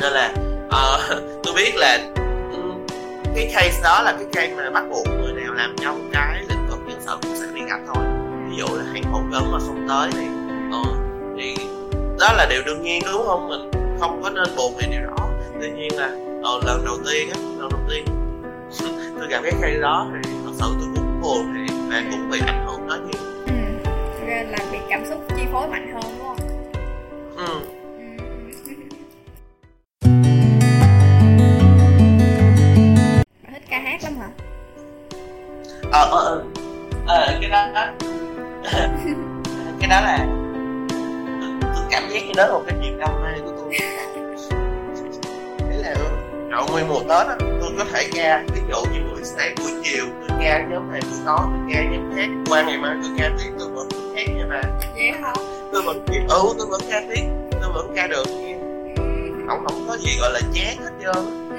nên 0.00 0.12
là 0.12 0.34
uh, 0.66 1.22
tôi 1.42 1.54
biết 1.56 1.72
là 1.76 1.98
ừ, 2.52 2.58
cái 3.34 3.50
case 3.54 3.80
đó 3.82 4.02
là 4.02 4.12
cái 4.12 4.26
case 4.32 4.54
mà 4.56 4.70
bắt 4.70 4.84
buộc 4.90 5.06
người 5.06 5.32
nào 5.32 5.54
làm 5.54 5.76
trong 5.82 6.10
cái 6.12 6.44
lĩnh 6.48 6.66
vực 6.70 6.78
nhân 6.86 7.00
sự 7.00 7.16
cũng 7.22 7.36
sẽ 7.36 7.46
bị 7.54 7.60
gặp 7.68 7.80
thôi. 7.86 8.04
Ví 8.50 8.56
dụ 8.56 8.66
là 8.76 8.84
hàng 8.92 9.02
phỏng 9.12 9.30
vấn 9.30 9.52
mà 9.52 9.58
không 9.58 9.86
tới 9.88 10.10
ừ, 10.72 10.82
thì 11.36 11.52
uh, 11.52 11.58
thì 11.58 11.73
đó 12.24 12.32
là 12.32 12.46
điều 12.50 12.62
đương 12.66 12.82
nhiên 12.82 13.02
đúng 13.12 13.22
không? 13.26 13.48
Mình 13.48 13.70
không 14.00 14.22
có 14.22 14.30
nên 14.30 14.56
buồn 14.56 14.74
về 14.76 14.86
điều 14.90 15.00
đó. 15.06 15.28
Tuy 15.60 15.70
nhiên 15.70 15.96
là 15.96 16.10
ờ, 16.42 16.60
lần 16.66 16.84
đầu 16.84 16.98
tiên 17.10 17.28
á 17.30 17.40
lần 17.58 17.68
đầu 17.70 17.80
tiên 17.90 18.04
tôi 19.18 19.28
gặp 19.28 19.40
cái 19.42 19.52
cây 19.62 19.80
đó 19.80 20.10
thì 20.24 20.30
thật 20.44 20.52
sự 20.52 20.64
tôi 20.80 20.88
cũng 20.94 21.20
buồn 21.22 21.54
thì 21.54 21.74
và 21.90 22.02
cũng 22.10 22.30
bị 22.30 22.38
ảnh 22.46 22.66
hưởng 22.66 22.88
đó 22.88 22.96
nhiều. 22.96 23.22
Ừ. 23.46 23.52
ra 24.26 24.42
là 24.50 24.58
bị 24.72 24.78
cảm 24.88 25.04
xúc 25.06 25.18
chi 25.36 25.42
phối 25.52 25.68
mạnh 25.68 25.94
hơn 25.94 26.02
đúng 26.18 26.26
không? 26.26 26.38
Ừ. 27.36 27.60
bạn 33.42 33.52
thích 33.52 33.62
ca 33.70 33.78
hát 33.78 34.02
lắm 34.04 34.16
hả? 34.18 34.28
Ờ 35.92 36.08
ờ 36.10 36.42
ờ 37.06 37.38
cái 37.40 37.50
đó 37.50 37.66
cái 39.80 39.88
đó 39.88 40.00
là 40.00 40.43
cảm 41.90 42.08
giác 42.10 42.20
như 42.26 42.32
đó 42.36 42.46
là 42.46 42.52
một 42.52 42.62
cái 42.66 42.78
niềm 42.78 42.98
đam 42.98 43.10
mê 43.22 43.40
của 43.44 43.52
tôi. 43.56 43.76
Thế 45.58 45.76
là 45.76 45.94
rồi 46.50 46.66
nguyên 46.70 46.88
mùa 46.88 47.00
tết 47.00 47.26
á 47.26 47.36
tôi 47.38 47.70
có 47.78 47.84
thể 47.92 48.08
ca 48.14 48.44
ví 48.54 48.60
dụ 48.70 48.92
như 48.92 49.00
buổi 49.10 49.20
sáng 49.24 49.54
buổi 49.58 49.72
chiều 49.82 50.04
tôi 50.28 50.38
ca 50.42 50.66
nhóm 50.70 50.92
này 50.92 51.00
buổi 51.10 51.20
tối 51.26 51.38
tôi 51.42 51.74
ca 51.74 51.82
nhóm 51.82 52.12
khác. 52.16 52.28
Qua 52.50 52.62
ngày 52.62 52.78
mai 52.78 52.96
tôi 53.02 53.10
ca 53.18 53.30
tiếp 53.38 53.50
tôi 53.58 53.68
vẫn 53.68 53.88
khác 54.16 54.24
bà 54.50 54.62
vậy 54.94 55.12
hả 55.22 55.32
tôi 55.72 55.82
vẫn 55.82 56.04
ừ 56.28 56.54
tôi 56.58 56.66
vẫn 56.70 56.80
ca 56.90 57.02
tiếp 57.14 57.24
tôi 57.62 57.72
vẫn 57.74 57.92
ca 57.96 58.06
được. 58.06 58.26
Nha 58.26 58.56
không 59.48 59.64
không 59.66 59.86
có 59.88 59.96
gì 59.96 60.18
gọi 60.20 60.32
là 60.32 60.40
chán 60.54 60.76
hết 60.76 60.90
trơn. 61.02 61.50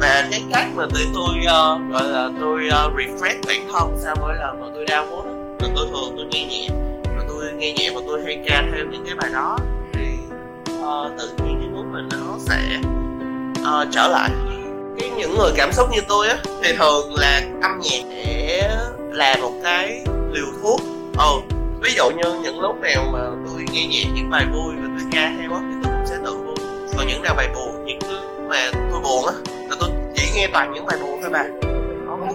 Và 0.00 0.28
cái 0.30 0.42
cách 0.52 0.66
mà 0.74 0.86
để 0.94 1.00
tôi 1.14 1.36
uh, 1.38 1.92
gọi 1.92 2.04
là 2.04 2.28
tôi 2.40 2.68
uh, 2.68 2.94
refresh 2.96 3.38
bản 3.48 3.68
thân 3.72 3.96
sau 4.04 4.16
mỗi 4.20 4.34
lần 4.34 4.60
mà 4.60 4.66
tôi 4.74 4.84
đau 4.84 5.06
mood 5.06 5.26
là 5.60 5.68
tôi 5.76 5.86
thường 5.90 6.14
tôi 6.16 6.26
nghe 6.30 6.44
nhẹ 6.44 6.68
nghe 7.60 7.72
nhạc 7.72 7.94
và 7.94 8.00
tôi 8.06 8.22
hay 8.24 8.42
ca 8.46 8.62
theo 8.72 8.84
những 8.90 9.04
cái 9.06 9.14
bài 9.14 9.30
đó 9.32 9.58
thì 9.92 10.18
uh, 10.72 11.18
tự 11.18 11.28
nhiên 11.44 11.58
cái 11.60 11.70
của 11.74 11.82
mình 11.82 12.08
nó 12.12 12.36
sẽ 12.38 12.80
uh, 13.60 13.88
trở 13.92 14.08
lại. 14.08 14.30
Cái 14.98 15.10
những 15.16 15.34
người 15.38 15.52
cảm 15.56 15.72
xúc 15.72 15.88
như 15.92 16.00
tôi 16.08 16.28
á 16.28 16.36
thì 16.62 16.72
thường 16.78 17.14
là 17.14 17.40
âm 17.62 17.80
nhạc 17.80 18.04
để 18.10 18.70
là 19.12 19.36
một 19.42 19.52
cái 19.62 20.04
liều 20.32 20.46
thuốc. 20.62 20.80
Ừ 21.18 21.56
ví 21.82 21.90
dụ 21.96 22.10
như 22.10 22.40
những 22.42 22.60
lúc 22.60 22.80
nào 22.80 23.04
mà 23.12 23.18
tôi 23.46 23.64
nghe 23.72 23.86
nhạc 23.86 24.10
những 24.14 24.30
bài 24.30 24.46
vui 24.52 24.74
và 24.82 24.88
tôi 24.98 25.08
ca 25.12 25.32
theo 25.40 25.52
á 25.52 25.60
thì 25.60 25.76
tôi 25.82 25.92
cũng 25.94 26.06
sẽ 26.06 26.16
tự 26.24 26.36
vui. 26.36 26.56
Còn 26.96 27.06
những 27.06 27.22
nào 27.22 27.34
bài 27.36 27.48
buồn 27.54 27.84
những 27.84 27.98
thứ 28.00 28.18
mà 28.48 28.70
tôi 28.90 29.00
buồn 29.00 29.26
á 29.26 29.32
là 29.70 29.76
tôi 29.80 29.90
chỉ 30.16 30.30
nghe 30.34 30.48
toàn 30.52 30.72
những 30.74 30.86
bài 30.86 30.98
buồn 31.02 31.20
thôi 31.22 31.30
bà. 31.32 31.44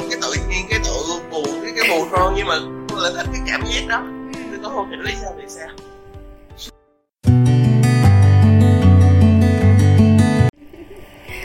Cái 0.09 0.19
tự 0.21 0.33
nhiên 0.49 0.65
cái 0.69 0.79
tự 0.83 0.91
buồn 1.31 1.45
cái 1.63 1.73
cái 1.75 1.89
buồn 1.89 2.07
thôi 2.11 2.33
nhưng 2.35 2.47
mà 2.47 2.55
tôi 2.89 2.99
lại 3.01 3.11
thích 3.15 3.27
cái 3.33 3.41
cảm 3.51 3.61
giác 3.65 3.87
đó 3.87 4.03
có 4.65 4.71
không 4.71 4.89
hiểu 4.89 4.99
lý 4.99 5.13
do 5.21 5.29
vì 5.37 5.43
sao 5.47 5.67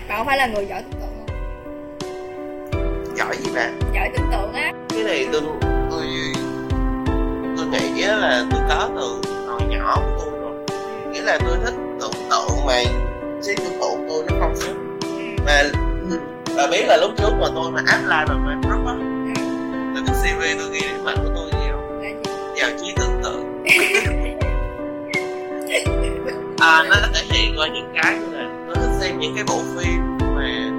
bạn 0.08 0.18
không 0.18 0.26
phải 0.26 0.38
là 0.38 0.46
người 0.46 0.66
giỏi 0.66 0.82
tưởng 0.82 1.00
tượng. 1.00 1.26
Không 3.06 3.16
giỏi 3.16 3.36
gì 3.36 3.50
bà 3.54 3.70
giỏi 3.94 4.10
tưởng 4.16 4.26
tượng 4.32 4.52
á. 4.52 4.72
Cái 4.88 5.04
này 5.04 5.28
tôi 5.32 5.42
tôi 5.90 6.06
tôi 7.56 7.80
nghĩ 7.94 8.02
là 8.02 8.44
tôi 8.50 8.60
có 8.68 8.90
từ 8.96 9.22
hồi 9.48 9.60
nhỏ 9.68 9.96
của 9.96 10.16
tôi 10.18 10.40
rồi. 10.40 10.52
Nghĩa 11.12 11.22
là 11.22 11.38
tôi 11.46 11.58
thích 11.64 11.74
tưởng 12.00 12.12
tượng 12.30 12.66
mà 12.66 12.82
trí 13.42 13.54
tưởng 13.56 13.80
tượng 13.80 14.06
tôi 14.08 14.24
nó 14.28 14.34
không 14.40 14.54
phức 14.56 14.76
mà 15.46 15.62
bà 16.56 16.66
biết 16.70 16.84
là 16.88 16.96
lúc 16.96 17.10
trước 17.16 17.32
mà 17.40 17.46
tôi 17.54 17.70
mà 17.70 17.82
apply 17.86 18.24
bằng 18.28 18.46
mạng 18.46 18.60
group 18.60 18.86
á 18.86 18.94
là 19.94 20.00
cái 20.06 20.16
cv 20.22 20.40
tôi 20.58 20.70
ghi 20.72 20.80
điểm 20.80 21.04
mạnh 21.04 21.16
của 21.16 21.30
tôi 21.36 21.50
gì 21.52 21.68
không 21.72 22.02
gì? 22.02 22.08
Giàu 22.60 22.70
trí 22.80 22.92
tưởng 22.96 23.09
à 26.60 26.84
nó 26.90 26.96
thể 27.14 27.22
hiện 27.30 27.54
qua 27.58 27.68
những 27.68 27.92
cái 27.94 28.14
như 28.14 28.36
là 28.36 28.48
tôi 28.66 28.76
thích 28.76 28.98
xem 29.00 29.18
những 29.18 29.34
cái 29.34 29.44
bộ 29.48 29.58
phim 29.76 30.18
mà 30.20 30.70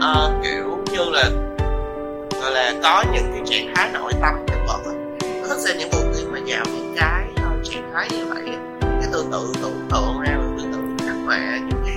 ờ, 0.00 0.40
kiểu 0.42 0.84
như 0.92 1.10
là 1.10 1.30
gọi 2.40 2.52
là 2.52 2.74
có 2.82 3.04
những 3.12 3.32
cái 3.32 3.42
trạng 3.46 3.74
thái 3.74 3.90
nội 3.92 4.12
tâm 4.22 4.34
nhân 4.46 4.66
vật 4.66 4.80
tôi 4.84 4.94
thích 5.48 5.58
xem 5.58 5.78
những 5.78 5.88
bộ 5.92 5.98
phim 6.14 6.32
mà 6.32 6.38
giàu 6.46 6.64
những 6.66 6.94
cái 6.96 7.24
ờ, 7.36 7.50
trạng 7.64 7.90
thái 7.94 8.08
như 8.10 8.26
vậy 8.26 8.42
cái 8.80 9.10
tự 9.12 9.24
tự 9.32 9.52
tưởng 9.62 9.88
tượng 9.90 10.20
ra 10.20 10.36
và 10.38 10.48
tôi 10.56 10.66
tự 10.72 11.06
khắc 11.06 11.16
họa 11.24 11.58
những 11.68 11.82
cái 11.86 11.96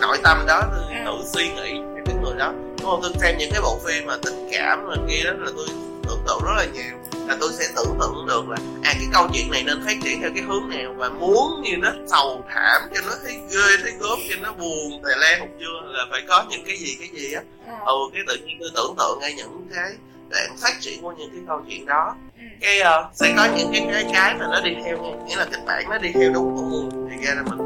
nội 0.00 0.18
tâm 0.22 0.38
đó 0.46 0.62
tôi 0.72 0.82
tự 1.04 1.12
suy 1.24 1.48
nghĩ 1.48 1.80
về 1.94 2.00
cái 2.06 2.14
người 2.22 2.34
đó. 2.38 2.52
Đúng 2.80 2.90
không? 2.90 3.00
Tôi 3.02 3.12
xem 3.20 3.38
những 3.38 3.50
cái 3.52 3.60
bộ 3.62 3.78
phim 3.86 4.06
mà 4.06 4.16
tình 4.22 4.48
cảm 4.52 4.86
mà 4.88 4.94
kia 5.08 5.22
đó 5.24 5.30
là 5.38 5.50
tôi 5.56 5.66
tưởng 6.02 6.18
tượng 6.26 6.40
rất 6.44 6.52
là 6.56 6.64
nhiều 6.74 7.15
là 7.28 7.36
tôi 7.40 7.50
sẽ 7.52 7.64
tưởng 7.76 7.96
tượng 8.00 8.26
được 8.26 8.48
là 8.48 8.56
à 8.82 8.92
cái 8.94 9.06
câu 9.12 9.28
chuyện 9.32 9.50
này 9.50 9.62
nên 9.66 9.84
phát 9.86 9.96
triển 10.04 10.20
theo 10.20 10.30
cái 10.34 10.42
hướng 10.42 10.68
nào 10.68 10.94
và 10.96 11.08
muốn 11.08 11.62
như 11.62 11.76
nó 11.76 11.90
sầu 12.06 12.44
thảm 12.54 12.82
cho 12.94 13.00
nó 13.06 13.12
thấy 13.24 13.34
ghê 13.50 13.76
thấy 13.82 13.92
gớm 14.00 14.18
cho 14.30 14.36
nó 14.42 14.52
buồn 14.52 15.02
tè 15.04 15.14
le 15.20 15.38
không 15.38 15.58
chưa? 15.60 15.92
Là 15.92 16.04
phải 16.10 16.22
có 16.28 16.44
những 16.50 16.64
cái 16.66 16.76
gì 16.76 16.96
cái 17.00 17.08
gì 17.12 17.32
á? 17.32 17.42
Ừ 17.86 17.96
cái 18.12 18.22
tự 18.26 18.36
nhiên 18.46 18.56
tôi 18.60 18.70
tưởng 18.74 18.94
tượng 18.98 19.18
ngay 19.20 19.32
những 19.36 19.68
cái 19.74 19.90
đoạn 20.30 20.56
phát 20.62 20.80
triển 20.80 21.02
của 21.02 21.12
những 21.18 21.30
cái 21.30 21.40
câu 21.48 21.60
chuyện 21.68 21.86
đó. 21.86 22.14
Cái 22.60 22.80
uh, 22.80 23.14
sẽ 23.14 23.34
có 23.36 23.48
những 23.56 23.72
cái 23.72 23.88
cái 23.92 24.04
cái 24.12 24.34
mà 24.34 24.46
nó 24.50 24.60
đi 24.60 24.70
theo 24.84 24.98
nha 25.02 25.10
nghĩa 25.26 25.36
là 25.36 25.44
kịch 25.44 25.60
bản 25.66 25.90
nó 25.90 25.98
đi 25.98 26.10
theo 26.14 26.32
đúng 26.32 26.56
cùng 26.56 27.08
thì 27.10 27.26
ra 27.26 27.34
là 27.34 27.42
mình 27.42 27.58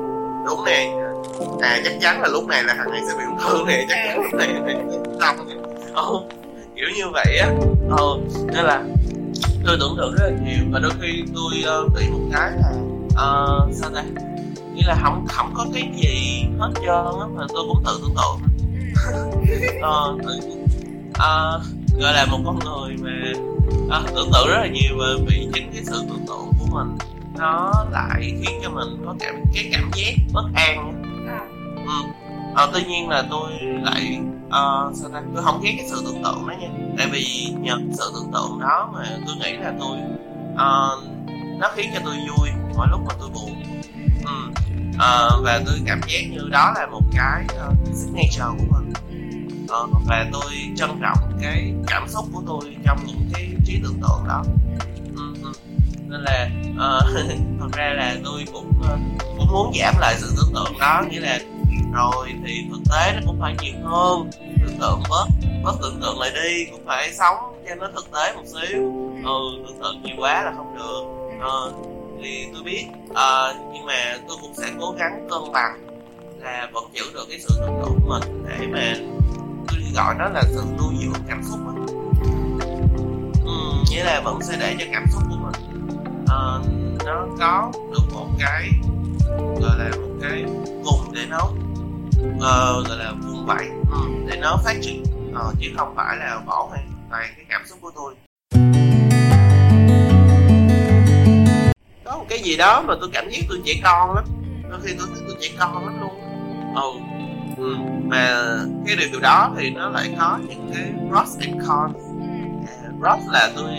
đúng 0.47 0.65
nè. 0.65 0.93
À 1.63 1.81
chắc 1.85 1.93
chắn 2.01 2.23
là 2.23 2.29
lúc 2.29 2.47
này 2.47 2.65
là 2.65 2.75
thằng 2.75 2.91
này 2.91 3.01
sẽ 3.09 3.15
bị 3.19 3.25
ung 3.25 3.39
thư 3.39 3.65
nè 3.67 3.87
chắc 3.89 3.99
chắn 4.07 4.17
lúc 4.17 4.35
này 4.35 4.49
là 4.49 4.83
xong 5.21 5.49
ừ, 5.95 6.37
kiểu 6.77 6.89
như 6.97 7.05
vậy 7.13 7.39
á. 7.39 7.49
Ừ, 7.99 8.21
nên 8.53 8.65
là 8.65 8.83
tôi 9.67 9.77
tưởng 9.81 9.97
tượng 9.97 10.15
rất 10.15 10.31
là 10.31 10.37
nhiều 10.45 10.65
và 10.71 10.79
đôi 10.79 10.93
khi 11.01 11.25
tôi 11.35 11.65
uh, 11.85 11.93
nghĩ 11.95 12.09
một 12.11 12.29
cái 12.33 12.51
là 12.51 12.73
uh, 13.07 13.75
sao 13.75 13.91
ta? 13.95 14.05
Nghĩa 14.75 14.87
là 14.87 14.97
không 15.03 15.27
không 15.29 15.53
có 15.55 15.67
cái 15.75 15.91
gì 15.97 16.45
hết 16.59 16.71
trơn 16.75 17.21
á 17.21 17.27
mà 17.35 17.47
tôi 17.49 17.65
cũng 17.69 17.83
tự 17.87 18.01
tưởng 18.03 18.15
tượng. 18.15 18.41
Ờ, 19.83 20.17
uh, 21.11 21.63
gọi 22.01 22.13
là 22.13 22.27
một 22.27 22.39
con 22.45 22.59
người 22.59 22.97
mà 23.01 23.33
à, 23.91 24.03
tưởng 24.07 24.31
tượng 24.33 24.49
rất 24.49 24.57
là 24.59 24.67
nhiều 24.67 24.99
và 24.99 25.07
vì 25.27 25.49
chính 25.55 25.73
cái 25.73 25.85
sự 25.85 26.05
tưởng 26.09 26.25
tượng 26.27 26.53
của 26.59 26.67
mình 26.71 26.99
nó 27.39 27.73
lại 27.91 28.21
khiến 28.21 28.61
cho 28.63 28.71
mình 28.71 29.03
có 29.07 29.15
cảm 29.21 29.35
cái 29.55 29.71
cảm 29.73 29.91
giác 29.95 30.13
bất 30.33 30.45
an 30.55 31.03
ừ 31.87 32.20
à, 32.55 32.67
tuy 32.73 32.85
nhiên 32.85 33.09
là 33.09 33.25
tôi 33.31 33.51
lại 33.61 34.21
uh, 34.47 34.97
sao 34.97 35.11
ta? 35.13 35.23
Tôi 35.35 35.45
không 35.45 35.61
ghét 35.63 35.75
cái 35.77 35.87
sự 35.91 36.03
tưởng 36.05 36.23
tượng 36.25 36.47
đó 36.49 36.55
nha. 36.61 36.69
Tại 36.99 37.09
vì 37.13 37.55
nhờ 37.61 37.79
sự 37.93 38.11
tưởng 38.15 38.33
tượng 38.33 38.61
đó 38.61 38.91
mà 38.93 39.05
tôi 39.27 39.37
nghĩ 39.37 39.57
là 39.57 39.73
tôi 39.81 39.99
uh, 40.53 41.21
nó 41.61 41.71
khiến 41.75 41.91
cho 41.95 42.01
tôi 42.05 42.15
vui 42.17 42.51
mỗi 42.77 42.87
lúc 42.91 43.01
mà 43.09 43.15
tôi 43.21 43.31
buồn. 43.35 43.63
Ừ. 44.25 44.51
uh, 44.95 45.45
và 45.45 45.61
tôi 45.67 45.81
cảm 45.87 46.01
giác 46.09 46.21
như 46.31 46.49
đó 46.51 46.73
là 46.77 46.87
một 46.87 47.03
cái 47.17 47.45
uh, 47.69 47.97
signature 47.97 48.59
của 48.59 48.65
mình. 48.71 48.93
Uh, 49.65 50.03
và 50.07 50.27
tôi 50.33 50.53
trân 50.77 50.91
trọng 51.03 51.39
cái 51.41 51.75
cảm 51.87 52.09
xúc 52.09 52.25
của 52.33 52.43
tôi 52.47 52.77
trong 52.85 52.99
những 53.07 53.29
cái 53.33 53.49
trí 53.65 53.81
tưởng 53.83 54.01
tượng 54.01 54.25
đó. 54.29 54.45
Uh, 55.13 55.57
nên 56.09 56.21
là 56.21 56.51
uh, 56.71 57.05
thật 57.61 57.69
ra 57.73 57.93
là 57.97 58.17
tôi 58.25 58.45
cũng 58.53 58.73
uh, 58.81 59.01
cũng 59.39 59.53
muốn 59.53 59.73
giảm 59.81 59.95
lại 60.01 60.15
sự 60.19 60.35
tưởng 60.37 60.55
tượng 60.55 60.79
đó. 60.79 61.05
Nghĩa 61.11 61.21
là 61.21 61.39
rồi 61.93 62.33
thì 62.47 62.67
thực 62.71 62.81
tế 62.91 63.13
nó 63.15 63.21
cũng 63.27 63.41
phải 63.41 63.55
nhiều 63.63 63.75
hơn. 63.85 64.31
Tưởng 64.67 64.79
tượng 64.81 65.03
bớt 65.11 65.27
bớt 65.65 65.75
tưởng 65.83 66.01
tượng 66.01 66.21
lại 66.21 66.31
đi 66.35 66.65
cũng 66.71 66.87
phải 66.87 67.13
sống 67.13 67.37
cho 67.69 67.75
nó 67.75 67.89
thực 67.95 68.11
tế 68.13 68.33
một 68.35 68.43
xíu. 68.47 68.81
Ừ 69.25 69.65
tưởng 69.67 69.79
tượng 69.83 70.03
nhiều 70.03 70.17
quá 70.19 70.43
là 70.43 70.53
không 70.57 70.77
được. 70.77 71.21
Ờ, 71.41 71.73
thì 72.23 72.47
tôi 72.55 72.63
biết 72.63 72.87
uh, 73.11 73.73
nhưng 73.73 73.87
mà 73.87 74.19
tôi 74.29 74.37
cũng 74.43 74.55
sẽ 74.55 74.67
cố 74.81 74.95
gắng 74.99 75.29
cân 75.31 75.53
bằng 75.53 75.87
là 76.41 76.69
vẫn 76.73 76.85
giữ 76.93 77.03
được 77.15 77.25
cái 77.31 77.39
sự 77.41 77.55
tưởng 77.61 77.81
tượng 77.83 78.01
của 78.01 78.09
mình 78.09 78.45
để 78.49 78.67
mà 78.67 78.95
tôi 79.69 79.81
gọi 79.95 80.15
nó 80.19 80.29
là 80.29 80.43
sự 80.43 80.65
nuôi 80.79 80.95
dưỡng 81.03 81.23
cảm 81.29 81.43
xúc 81.51 81.61
ừ, 83.45 83.53
nghĩa 83.91 84.05
là 84.05 84.21
vẫn 84.25 84.39
sẽ 84.43 84.57
để 84.61 84.77
cho 84.79 84.85
cảm 84.93 85.05
xúc 85.13 85.23
của 85.31 85.37
mình 85.37 85.87
uh, 86.23 86.67
nó 87.07 87.27
có 87.39 87.73
được 87.93 88.15
một 88.15 88.29
cái 88.39 88.71
gọi 89.61 89.79
là 89.79 89.91
một 89.97 90.10
cái 90.23 90.45
vùng 90.85 91.13
để 91.15 91.27
nó 91.29 91.39
uh, 92.37 92.89
gọi 92.89 92.99
là 92.99 93.13
vùng 93.23 93.47
vẫy 93.47 93.69
ừ, 93.91 93.99
để 94.27 94.37
nó 94.37 94.57
phát 94.65 94.77
triển 94.83 95.05
uh, 95.31 95.55
chứ 95.61 95.67
không 95.77 95.95
phải 95.97 96.17
là 96.17 96.41
bỏ 96.47 96.67
hoàn 96.71 96.93
toàn 97.11 97.33
cái 97.37 97.45
cảm 97.49 97.63
xúc 97.67 97.79
của 97.83 97.91
tôi. 97.95 98.15
Có 102.05 102.17
một 102.17 102.25
cái 102.29 102.39
gì 102.39 102.57
đó 102.57 102.83
mà 102.83 102.95
tôi 103.01 103.11
cảm 103.13 103.29
giác 103.31 103.41
tôi 103.49 103.61
trẻ 103.65 103.73
con 103.85 104.15
lắm. 104.15 104.25
Đôi 104.71 104.81
khi 104.83 104.95
tôi 104.99 105.09
thấy 105.15 105.23
tôi 105.29 105.37
trẻ 105.41 105.49
con 105.59 105.85
lắm 105.85 106.01
luôn. 106.01 106.21
Ừ 106.75 106.93
ừ. 107.57 107.77
mà 108.05 108.47
cái 108.87 108.97
điều 108.97 109.21
đó 109.21 109.53
thì 109.59 109.71
nó 109.71 109.89
lại 109.89 110.15
có 110.19 110.39
những 110.49 110.71
cái 110.75 110.93
pros 111.09 111.39
and 111.39 111.69
cons. 111.69 111.97
À, 112.67 112.89
pros 112.99 113.33
là 113.33 113.51
tôi 113.57 113.71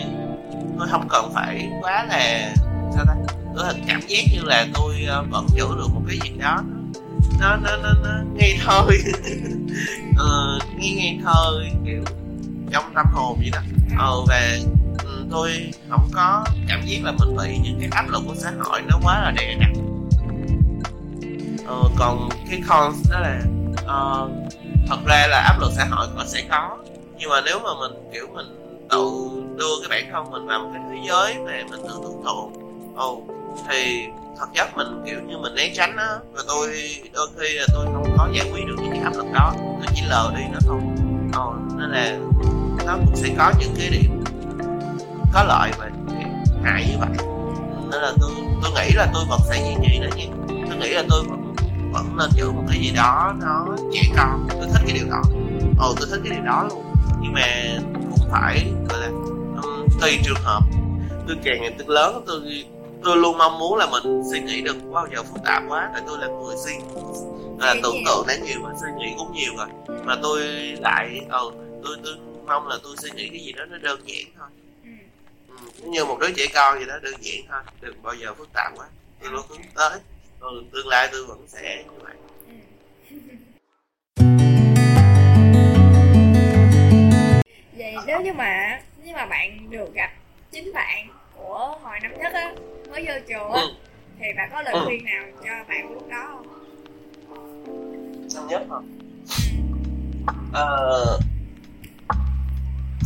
tôi 0.78 0.88
không 0.90 1.08
cần 1.08 1.30
phải 1.34 1.70
quá 1.82 2.04
là 2.04 2.54
sao 2.94 3.04
ta 3.06 3.14
tôi 3.56 3.64
cảm 3.86 4.00
giác 4.08 4.22
như 4.32 4.40
là 4.42 4.66
tôi 4.74 5.04
ờ, 5.08 5.24
vẫn 5.30 5.46
giữ 5.56 5.66
được 5.76 5.88
một 5.94 6.02
cái 6.08 6.18
gì 6.24 6.30
đó. 6.38 6.62
Nó 7.40 7.56
nó 7.56 7.76
nó, 7.76 7.92
nó 8.02 8.10
ngây 8.34 8.58
thơ. 8.64 8.86
Ờ, 10.16 10.58
nghe 10.76 10.92
ngây 10.94 11.18
thơ 11.24 11.60
kiểu 11.86 12.04
trong 12.72 12.84
tâm 12.94 13.06
hồn 13.12 13.38
vậy 13.38 13.50
đó. 13.52 13.58
Ờ 13.98 14.24
và 14.28 14.58
ừ, 15.04 15.26
tôi 15.30 15.72
không 15.88 16.08
có 16.12 16.44
cảm 16.68 16.80
giác 16.86 16.98
là 17.04 17.12
mình 17.12 17.36
bị 17.36 17.58
những 17.62 17.80
cái 17.80 17.88
áp 17.92 18.08
lực 18.08 18.22
của 18.26 18.34
xã 18.34 18.50
hội 18.60 18.82
nó 18.88 18.98
quá 19.02 19.20
là 19.20 19.30
đè 19.30 19.56
nặng. 19.60 19.74
Ờ, 21.66 21.82
còn 21.98 22.28
cái 22.50 22.62
cons 22.68 23.10
đó 23.10 23.20
là 23.20 23.40
uh, 23.72 24.30
thật 24.88 24.98
ra 25.06 25.26
là 25.26 25.40
áp 25.40 25.60
lực 25.60 25.72
xã 25.76 25.84
hội 25.84 26.06
nó 26.16 26.24
sẽ 26.26 26.42
có. 26.50 26.76
Nhưng 27.18 27.30
mà 27.30 27.40
nếu 27.44 27.58
mà 27.58 27.70
mình 27.80 28.10
kiểu 28.12 28.26
mình 28.34 28.46
tự 28.90 29.30
đưa 29.56 29.88
cái 29.88 29.88
bản 30.00 30.12
thân 30.12 30.30
mình 30.30 30.46
vào 30.46 30.58
một 30.58 30.70
cái 30.74 30.82
thế 30.90 30.96
giới 31.08 31.34
mà 31.34 31.52
mình 31.70 31.80
tự 31.82 32.00
tưởng 32.02 32.22
tượng 32.24 32.52
ồ 32.94 33.12
oh, 33.12 33.41
thì 33.68 34.06
thật 34.38 34.46
chất 34.54 34.76
mình 34.76 35.02
kiểu 35.06 35.20
như 35.20 35.38
mình 35.38 35.54
né 35.54 35.72
tránh 35.74 35.96
á 35.96 36.18
và 36.32 36.42
tôi 36.48 36.68
đôi 37.14 37.28
khi 37.38 37.58
là 37.58 37.66
tôi 37.74 37.84
không 37.84 38.14
có 38.18 38.28
giải 38.34 38.50
quyết 38.52 38.66
được 38.66 38.76
những 38.82 38.92
cái 38.92 39.00
áp 39.00 39.12
lực 39.16 39.26
đó. 39.34 39.52
Tôi 39.56 39.86
chỉ 39.94 40.02
lờ 40.08 40.32
đi 40.36 40.42
nó 40.52 40.58
thôi. 40.66 40.80
Ồ 41.34 41.54
nên 41.78 41.90
là 41.90 42.18
nó 42.86 42.96
cũng 42.96 43.16
sẽ 43.16 43.28
có 43.38 43.52
những 43.60 43.74
cái 43.78 43.88
điểm 43.90 44.24
có 45.32 45.44
lợi 45.44 45.70
và 45.78 45.90
hại 46.64 46.86
như 46.90 46.98
vậy. 46.98 47.26
Nên 47.90 48.02
là 48.02 48.12
tôi 48.20 48.30
tôi 48.62 48.72
nghĩ 48.72 48.90
là 48.94 49.10
tôi 49.14 49.24
vẫn 49.28 49.40
sẽ 49.48 49.56
duy 49.56 49.88
trì 49.88 49.98
nó 49.98 50.06
nha. 50.16 50.24
Tôi 50.68 50.78
nghĩ 50.78 50.88
là 50.88 51.02
tôi 51.10 51.24
vẫn 51.28 51.54
vẫn 51.92 52.16
nên 52.16 52.30
giữ 52.36 52.50
một 52.50 52.64
cái 52.68 52.78
gì 52.80 52.92
đó 52.96 53.34
nó 53.40 53.66
trẻ 53.92 54.00
con. 54.16 54.46
Tôi 54.50 54.68
thích 54.72 54.82
cái 54.86 54.98
điều 54.98 55.10
đó. 55.10 55.22
Ồ 55.78 55.94
tôi 56.00 56.08
thích 56.10 56.20
cái 56.24 56.36
điều 56.36 56.44
đó 56.44 56.66
luôn. 56.70 56.84
Nhưng 57.20 57.32
mà 57.32 57.78
cũng 58.10 58.28
phải 58.30 58.72
gọi 58.90 59.00
là 59.00 59.06
um, 59.62 59.86
tùy 60.00 60.18
trường 60.24 60.42
hợp. 60.42 60.62
Tôi 61.26 61.36
càng 61.44 61.60
ngày 61.60 61.74
tôi 61.78 61.86
lớn 61.88 62.24
tôi 62.26 62.64
tôi 63.04 63.16
luôn 63.16 63.38
mong 63.38 63.58
muốn 63.58 63.76
là 63.78 63.86
mình 63.86 64.22
suy 64.30 64.40
nghĩ 64.40 64.60
được 64.60 64.76
bao 64.92 65.06
giờ 65.14 65.22
phức 65.22 65.42
tạp 65.44 65.62
quá 65.68 65.90
tại 65.92 66.02
tôi 66.06 66.18
là 66.18 66.26
người 66.26 66.56
suy 66.64 66.72
là 67.58 67.74
tưởng 67.82 67.96
tượng 68.06 68.26
đã 68.26 68.36
nhiều 68.36 68.58
và 68.62 68.70
suy 68.80 68.88
nghĩ 68.98 69.14
cũng 69.18 69.32
nhiều 69.32 69.52
rồi. 69.56 69.68
Mà 70.04 70.16
tôi 70.22 70.42
lại 70.80 71.20
ờ 71.28 71.50
tôi 71.84 71.96
tôi 72.04 72.14
mong 72.46 72.68
là 72.68 72.76
tôi 72.82 72.96
suy 72.96 73.10
nghĩ 73.10 73.28
cái 73.28 73.40
gì 73.40 73.52
đó 73.52 73.64
nó 73.64 73.78
đơn 73.78 74.00
giản 74.06 74.24
thôi. 74.38 74.48
Ừ, 75.48 75.88
như 75.88 76.04
một 76.04 76.18
đứa 76.20 76.30
trẻ 76.36 76.46
con 76.54 76.78
gì 76.78 76.86
đó 76.86 76.98
đơn 77.02 77.14
giản 77.20 77.36
thôi 77.48 77.62
đừng 77.80 78.02
bao 78.02 78.14
giờ 78.14 78.34
phức 78.34 78.48
tạp 78.52 78.72
quá. 78.76 78.86
Tôi 79.22 79.30
luôn 79.30 79.46
hướng 79.48 79.60
tới 79.74 79.98
ừ, 80.40 80.62
tương 80.72 80.88
lai 80.88 81.08
tôi 81.12 81.24
vẫn 81.24 81.38
sẽ 81.48 81.84
như 81.84 81.98
vậy. 82.02 82.14
Vậy 87.78 87.94
nếu 88.06 88.20
như 88.20 88.32
mà 88.32 88.80
nếu 89.04 89.14
mà 89.14 89.26
bạn 89.26 89.70
được 89.70 89.94
gặp 89.94 90.10
chính 90.52 90.72
bạn 90.72 91.08
của 91.42 91.76
hồi 91.82 92.00
năm 92.02 92.12
nhất 92.18 92.32
á 92.32 92.52
mới 92.90 93.06
vô 93.06 93.14
trường 93.28 93.52
á 93.52 93.60
ừ. 93.60 93.68
thì 94.18 94.26
bạn 94.36 94.48
có 94.52 94.62
lời 94.62 94.74
ừ. 94.74 94.82
khuyên 94.84 95.04
nào 95.04 95.24
cho 95.44 95.64
bạn 95.68 95.92
lúc 95.92 96.08
đó 96.10 96.24
không? 96.28 96.46
Năm 98.34 98.46
nhất 98.48 98.62
hả? 98.70 98.76
Ờ 100.52 101.18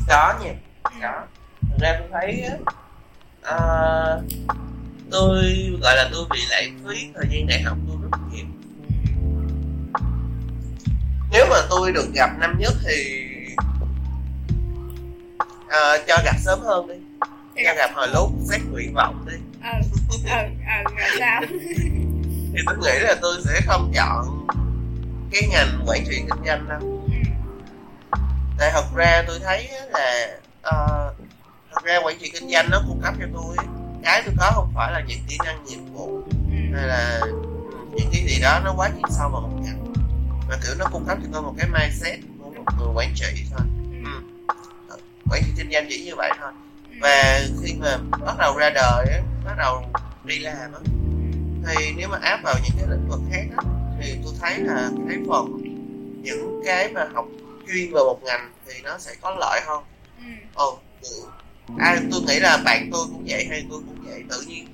có 0.08 0.34
nha 0.44 0.54
có. 1.02 1.26
Thực 1.60 1.78
ra 1.80 2.00
tôi 2.00 2.08
thấy 2.12 2.42
á 2.42 2.56
uh, 3.54 4.24
tôi 5.10 5.44
gọi 5.82 5.96
là 5.96 6.08
tôi 6.12 6.26
bị 6.30 6.38
lãng 6.50 6.78
phí 6.84 7.10
thời 7.14 7.26
gian 7.30 7.46
đại 7.46 7.62
học 7.62 7.78
tôi 7.88 7.96
rất 8.02 8.18
nhiều. 8.32 8.46
Nếu 11.32 11.46
mà 11.50 11.56
tôi 11.70 11.92
được 11.92 12.12
gặp 12.14 12.30
năm 12.38 12.56
nhất 12.58 12.72
thì 12.84 13.22
uh, 15.64 16.06
cho 16.06 16.16
gặp 16.24 16.34
sớm 16.44 16.60
hơn 16.60 16.88
đi 16.88 16.94
cho 17.64 17.74
gặp 17.76 17.90
hồi 17.94 18.08
lúc 18.08 18.30
xét 18.50 18.60
nguyện 18.70 18.94
vọng 18.94 19.26
đi. 19.30 19.36
Ừ 19.62 19.78
ừ 20.24 20.42
ừ 20.66 20.94
rồi 20.98 21.08
sao? 21.18 21.40
Thì 22.52 22.62
tôi 22.66 22.76
nghĩ 22.76 22.98
là 23.00 23.14
tôi 23.22 23.34
sẽ 23.44 23.60
không 23.66 23.92
chọn 23.94 24.46
cái 25.30 25.42
ngành 25.50 25.84
quản 25.86 26.04
trị 26.08 26.16
kinh 26.16 26.44
doanh 26.46 26.68
đâu. 26.68 26.78
Ừ. 27.06 27.12
tại 28.58 28.70
thật 28.72 28.84
ra 28.94 29.22
tôi 29.26 29.38
thấy 29.44 29.68
là 29.90 30.38
uh, 30.58 31.16
thật 31.72 31.84
ra 31.84 32.00
quản 32.04 32.18
trị 32.20 32.30
kinh 32.34 32.50
doanh 32.50 32.70
nó 32.70 32.82
cung 32.88 33.00
cấp 33.02 33.14
cho 33.20 33.26
tôi 33.34 33.56
cái 34.02 34.22
tôi 34.26 34.34
có 34.38 34.50
không 34.54 34.72
phải 34.74 34.92
là 34.92 35.02
những 35.06 35.18
kỹ 35.28 35.38
năng 35.44 35.64
nhiệm 35.64 35.92
vụ 35.92 36.22
hay 36.74 36.86
là 36.86 37.20
những 37.94 38.08
cái 38.12 38.24
gì 38.26 38.40
đó 38.42 38.60
nó 38.64 38.74
quá 38.76 38.88
chuyên 38.88 39.10
sâu 39.10 39.28
vào 39.28 39.40
một 39.40 39.60
ngành. 39.62 39.92
Mà 40.48 40.56
kiểu 40.62 40.74
nó 40.78 40.86
cung 40.92 41.04
cấp 41.08 41.18
cho 41.22 41.28
tôi 41.32 41.42
một 41.42 41.54
cái 41.58 41.68
mindset 41.68 42.18
của 42.38 42.50
một 42.50 42.64
người 42.78 42.88
quản 42.94 43.14
trị 43.14 43.44
thôi. 43.50 43.66
Ừ. 44.04 44.20
quản 45.30 45.42
trị 45.44 45.52
kinh 45.56 45.72
doanh 45.72 45.86
chỉ 45.90 46.04
như 46.04 46.16
vậy 46.16 46.30
thôi 46.40 46.52
và 47.00 47.40
khi 47.62 47.74
mà 47.80 47.96
bắt 48.26 48.36
đầu 48.38 48.56
ra 48.56 48.70
đời 48.70 49.06
á 49.10 49.20
bắt 49.44 49.54
đầu 49.58 49.84
đi 50.24 50.38
làm 50.38 50.72
á 50.72 50.80
thì 51.66 51.92
nếu 51.96 52.08
mà 52.08 52.18
áp 52.22 52.40
vào 52.42 52.54
những 52.62 52.76
cái 52.78 52.86
lĩnh 52.90 53.08
vực 53.08 53.20
khác 53.32 53.44
á, 53.56 53.62
thì 54.00 54.14
tôi 54.24 54.32
thấy 54.40 54.58
là 54.58 54.90
cái 55.08 55.18
phần 55.28 55.62
những 56.22 56.62
cái 56.66 56.92
mà 56.92 57.06
học 57.14 57.26
chuyên 57.66 57.92
về 57.92 58.00
một 58.06 58.18
ngành 58.22 58.52
thì 58.66 58.72
nó 58.84 58.98
sẽ 58.98 59.14
có 59.20 59.36
lợi 59.40 59.60
hơn 59.66 59.84
ừ. 60.18 60.24
ồ 60.54 60.78
ừ. 61.02 61.08
à, 61.78 62.00
tôi 62.12 62.20
nghĩ 62.22 62.40
là 62.40 62.56
bạn 62.64 62.90
tôi 62.92 63.06
cũng 63.12 63.24
vậy 63.26 63.46
hay 63.50 63.66
tôi 63.70 63.80
cũng 63.86 64.10
vậy 64.10 64.22
tự 64.30 64.40
nhiên 64.46 64.66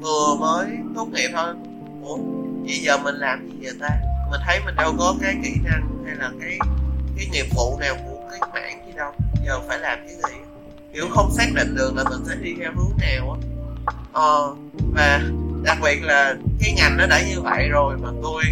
vừa 0.00 0.34
mới 0.40 0.66
tốt 0.96 1.08
nghiệp 1.12 1.30
thôi 1.32 1.54
ủa 2.02 2.16
bây 2.64 2.78
giờ 2.78 2.98
mình 2.98 3.14
làm 3.14 3.48
gì 3.48 3.54
vậy 3.60 3.72
ta 3.80 3.88
mình 4.30 4.40
thấy 4.46 4.60
mình 4.64 4.76
đâu 4.76 4.94
có 4.98 5.14
cái 5.22 5.34
kỹ 5.44 5.54
năng 5.64 6.04
hay 6.06 6.14
là 6.16 6.30
cái 6.40 6.58
cái 7.16 7.26
nghiệp 7.32 7.46
vụ 7.56 7.78
nào 7.78 7.94
của 8.04 8.28
cái 8.30 8.40
mảng 8.52 8.86
gì 8.86 8.92
đâu 8.96 9.12
giờ 9.46 9.60
phải 9.68 9.78
làm 9.78 9.98
cái 10.06 10.14
gì 10.14 10.38
kiểu 10.94 11.08
không 11.10 11.32
xác 11.36 11.46
định 11.54 11.74
được 11.74 11.96
là 11.96 12.04
mình 12.04 12.24
sẽ 12.28 12.34
đi 12.34 12.54
theo 12.60 12.72
hướng 12.76 12.92
nào 12.98 13.30
á. 13.32 13.38
Ờ 14.12 14.54
và 14.94 15.20
đặc 15.62 15.78
biệt 15.82 16.02
là 16.02 16.34
cái 16.60 16.72
ngành 16.76 16.96
nó 16.96 17.06
đã 17.06 17.22
như 17.28 17.40
vậy 17.40 17.68
rồi 17.68 17.96
mà 17.96 18.08
tôi 18.22 18.42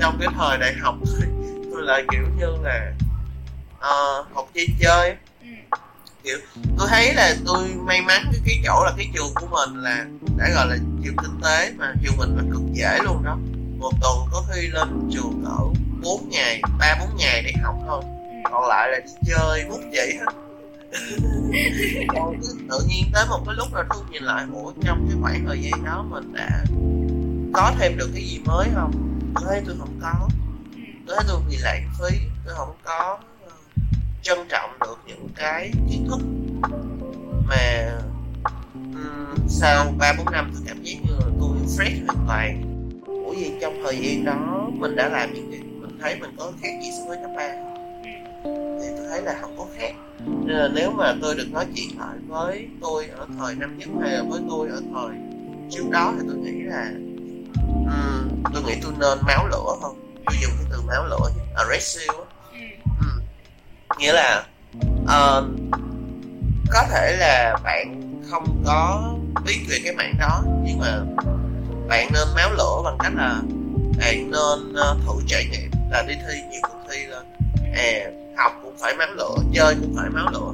trong 0.00 0.18
cái 0.20 0.28
thời 0.38 0.58
đại 0.58 0.74
học 0.80 0.94
tôi 1.72 1.82
lại 1.82 2.04
kiểu 2.10 2.22
như 2.38 2.46
là 2.62 2.92
uh, 3.76 4.34
học 4.34 4.48
chơi 4.54 4.66
chơi. 4.80 5.16
Ừ. 5.42 5.78
kiểu 6.24 6.38
tôi 6.78 6.88
thấy 6.90 7.14
là 7.14 7.34
tôi 7.46 7.68
may 7.86 8.00
mắn 8.00 8.22
cái 8.32 8.40
cái 8.46 8.60
chỗ 8.64 8.84
là 8.84 8.92
cái 8.96 9.08
trường 9.14 9.34
của 9.34 9.46
mình 9.46 9.82
là 9.82 10.06
đã 10.36 10.50
gọi 10.54 10.66
là 10.66 10.76
trường 11.04 11.16
kinh 11.16 11.40
tế 11.44 11.72
mà 11.76 11.94
trường 12.02 12.16
mình 12.16 12.36
là 12.36 12.42
cực 12.52 12.62
dễ 12.72 12.98
luôn 13.04 13.24
đó. 13.24 13.38
Một 13.78 13.92
tuần 14.00 14.28
có 14.32 14.44
khi 14.52 14.66
lên 14.68 15.10
trường 15.12 15.44
ở 15.46 15.58
4 16.02 16.28
ngày 16.30 16.62
ba 16.78 16.96
bốn 17.00 17.16
ngày 17.16 17.42
để 17.42 17.52
học 17.62 17.74
thôi. 17.86 18.02
Ừ. 18.02 18.50
còn 18.52 18.68
lại 18.68 18.88
là 18.90 18.98
đi 18.98 19.12
chơi 19.28 19.64
bút 19.68 19.80
chỉ 19.92 20.18
hết 20.18 20.26
Còn 22.08 22.40
tự 22.70 22.78
nhiên 22.88 23.04
tới 23.12 23.26
một 23.28 23.42
cái 23.46 23.54
lúc 23.54 23.74
là 23.74 23.84
tôi 23.90 24.02
nhìn 24.10 24.22
lại 24.22 24.46
ủa 24.52 24.72
trong 24.84 25.06
cái 25.08 25.18
khoảng 25.22 25.44
thời 25.46 25.62
gian 25.62 25.84
đó 25.84 26.04
mình 26.10 26.32
đã 26.34 26.64
có 27.52 27.72
thêm 27.78 27.96
được 27.96 28.10
cái 28.14 28.22
gì 28.22 28.40
mới 28.44 28.68
không? 28.74 28.92
Tôi 29.34 29.62
tôi 29.66 29.76
không 29.78 29.98
có. 30.02 30.28
Thế 31.08 31.14
tôi 31.28 31.40
bị 31.50 31.56
lãng 31.56 31.88
phí 31.98 32.16
tôi 32.46 32.54
không 32.54 32.76
có 32.84 33.18
ờ, 33.46 33.50
trân 34.22 34.38
trọng 34.48 34.78
được 34.80 34.98
những 35.06 35.28
cái 35.36 35.70
kiến 35.90 36.06
thức 36.10 36.20
mà 37.48 37.92
um, 38.74 39.48
sau 39.48 39.94
ba 39.98 40.12
bốn 40.18 40.30
năm 40.32 40.50
tôi 40.54 40.62
cảm 40.66 40.82
giác 40.82 40.94
như 41.02 41.12
là 41.18 41.26
tôi 41.40 41.56
fresh 41.76 42.06
hoàn 42.06 42.26
toàn. 42.26 42.62
Ủa 43.06 43.34
gì 43.34 43.52
trong 43.60 43.82
thời 43.84 43.96
gian 43.96 44.24
đó 44.24 44.70
mình 44.74 44.96
đã 44.96 45.08
làm 45.08 45.34
những 45.34 45.52
gì 45.52 45.58
mình 45.58 45.98
thấy 46.00 46.16
mình 46.20 46.36
có 46.38 46.52
khác 46.62 46.72
gì 46.82 46.90
so 46.98 47.04
với 47.08 47.18
cấp 47.22 47.30
ba? 47.36 47.73
Thì 48.44 48.86
tôi 48.96 49.06
thấy 49.10 49.22
là 49.22 49.38
không 49.40 49.54
có 49.58 49.66
khác 49.78 49.92
nên 50.46 50.56
là 50.56 50.68
nếu 50.74 50.90
mà 50.90 51.14
tôi 51.22 51.34
được 51.34 51.46
nói 51.52 51.66
chuyện 51.74 51.98
lại 51.98 52.16
với 52.26 52.68
tôi 52.80 53.06
ở 53.06 53.26
thời 53.38 53.54
năm 53.54 53.78
nhất 53.78 53.88
hay 54.02 54.12
là 54.12 54.22
với 54.22 54.40
tôi 54.48 54.68
ở 54.68 54.80
thời 54.94 55.16
trước 55.70 55.84
đó 55.90 56.14
thì 56.16 56.24
tôi 56.28 56.36
nghĩ 56.36 56.62
là 56.62 56.92
ừm, 57.66 58.42
tôi 58.54 58.62
nghĩ 58.62 58.74
tôi 58.82 58.92
nên 58.98 59.18
máu 59.26 59.46
lửa 59.46 59.76
hơn 59.82 60.22
tôi 60.26 60.36
dùng 60.42 60.52
cái 60.58 60.66
từ 60.70 60.82
máu 60.82 61.06
lửa 61.06 61.30
aggressive 61.54 62.14
á 62.18 62.24
Ừ. 62.52 62.58
Ừ. 63.00 63.06
nghĩa 63.98 64.12
là 64.12 64.46
ờ, 65.06 65.48
có 66.70 66.84
thể 66.90 67.16
là 67.18 67.56
bạn 67.64 68.00
không 68.30 68.62
có 68.66 69.12
biết 69.44 69.66
về 69.68 69.78
cái 69.84 69.94
mảng 69.94 70.14
đó 70.20 70.42
nhưng 70.64 70.78
mà 70.78 71.00
bạn 71.88 72.08
nên 72.12 72.28
máu 72.36 72.52
lửa 72.52 72.80
bằng 72.84 72.96
cách 72.98 73.12
là 73.16 73.42
bạn 73.98 74.30
nên 74.30 74.72
ờ, 74.74 74.96
thử 75.06 75.12
trải 75.26 75.44
nghiệm 75.50 75.70
là 75.90 76.02
đi 76.08 76.14
thi 76.14 76.42
nhiều 76.50 76.60
cuộc 76.62 76.78
thi 76.92 77.06
lên 77.06 77.26
à 77.74 78.10
phải 78.84 78.96
máu 78.96 79.14
lửa 79.14 79.36
chơi 79.54 79.74
cũng 79.80 79.94
phải 79.96 80.10
máu 80.10 80.30
lửa 80.32 80.52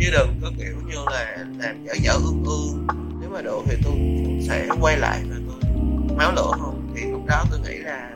chứ 0.00 0.10
đừng 0.12 0.40
có 0.42 0.50
kiểu 0.58 0.74
như 0.86 0.94
là 1.10 1.36
làm 1.58 1.84
dở 1.84 1.92
dở 2.02 2.12
ương 2.12 2.44
ương 2.46 2.86
nếu 3.20 3.30
mà 3.30 3.42
được 3.42 3.62
thì 3.66 3.76
tôi 3.84 3.92
cũng 3.92 4.40
sẽ 4.48 4.68
quay 4.80 4.96
lại 4.98 5.22
và 5.30 5.36
tôi 5.46 5.70
máu 6.16 6.32
lửa 6.36 6.50
hơn 6.60 6.92
thì 6.94 7.02
lúc 7.10 7.20
đó 7.26 7.44
tôi 7.50 7.60
nghĩ 7.60 7.78
là 7.78 8.10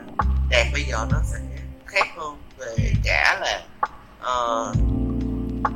đạt 0.49 0.67
bây 0.73 0.83
giờ 0.83 1.07
nó 1.11 1.17
sẽ 1.23 1.37
khác 1.85 2.07
hơn 2.17 2.37
về 2.57 2.93
cả 3.03 3.39
là 3.41 3.61
uh, 4.19 4.75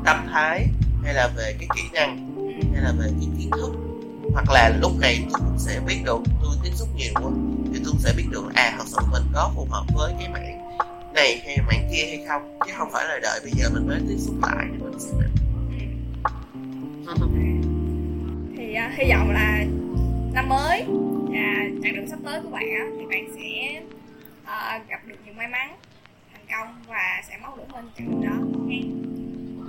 tâm 0.05 0.27
thái 0.33 0.67
hay 1.03 1.13
là 1.13 1.29
về 1.35 1.55
cái 1.59 1.67
kỹ 1.75 1.81
năng 1.93 2.35
hay 2.73 2.83
là 2.83 2.91
về 2.99 3.07
cái 3.19 3.29
kiến 3.37 3.49
thức. 3.51 3.71
Hoặc 4.33 4.45
là 4.49 4.69
lúc 4.81 4.91
này 4.99 5.19
tôi 5.31 5.41
cũng 5.45 5.59
sẽ 5.59 5.79
biết 5.87 6.01
được 6.05 6.19
tôi 6.43 6.55
tiếp 6.63 6.71
xúc 6.75 6.87
nhiều 6.95 7.13
quá 7.15 7.31
thì 7.73 7.81
tôi 7.85 7.93
sẽ 7.99 8.13
biết 8.17 8.25
được 8.31 8.43
à 8.53 8.75
thật 8.77 8.85
sự 8.87 8.97
mình 9.11 9.23
có 9.33 9.51
phù 9.55 9.67
hợp 9.71 9.83
với 9.95 10.13
cái 10.19 10.29
mảng 10.29 10.70
này 11.13 11.41
hay 11.45 11.57
mảng 11.67 11.89
kia 11.91 12.05
hay 12.05 12.25
không 12.27 12.57
chứ 12.65 12.71
không 12.77 12.91
phải 12.91 13.05
là 13.05 13.19
đợi 13.21 13.39
bây 13.43 13.51
giờ 13.51 13.69
mình 13.73 13.87
mới 13.87 13.99
tiếp 14.09 14.17
xúc 14.19 14.35
lại 14.41 14.65
thì 14.71 14.77
mình 14.83 14.91
định 15.19 15.35
Ừ. 17.07 17.27
thì 18.57 18.75
uh, 18.87 18.97
hy 18.97 19.11
vọng 19.13 19.31
là 19.31 19.63
năm 20.33 20.49
mới 20.49 20.83
và 21.29 21.69
chặng 21.83 21.95
đường 21.95 22.07
sắp 22.09 22.19
tới 22.25 22.41
của 22.43 22.49
bạn 22.49 22.63
á, 22.79 22.85
thì 22.99 23.05
bạn 23.05 23.27
sẽ 23.35 23.81
uh, 24.43 24.89
gặp 24.89 24.99
được 25.05 25.15
nhiều 25.25 25.33
may 25.33 25.47
mắn 25.47 25.75
thành 26.33 26.45
công 26.51 26.75
và 26.87 27.21
sẽ 27.29 27.37
máu 27.41 27.57
lửa 27.57 27.63
hơn 27.73 27.89
chặng 27.97 28.11
đường 28.11 28.21
đó 28.29 28.59
nghe 28.67 28.81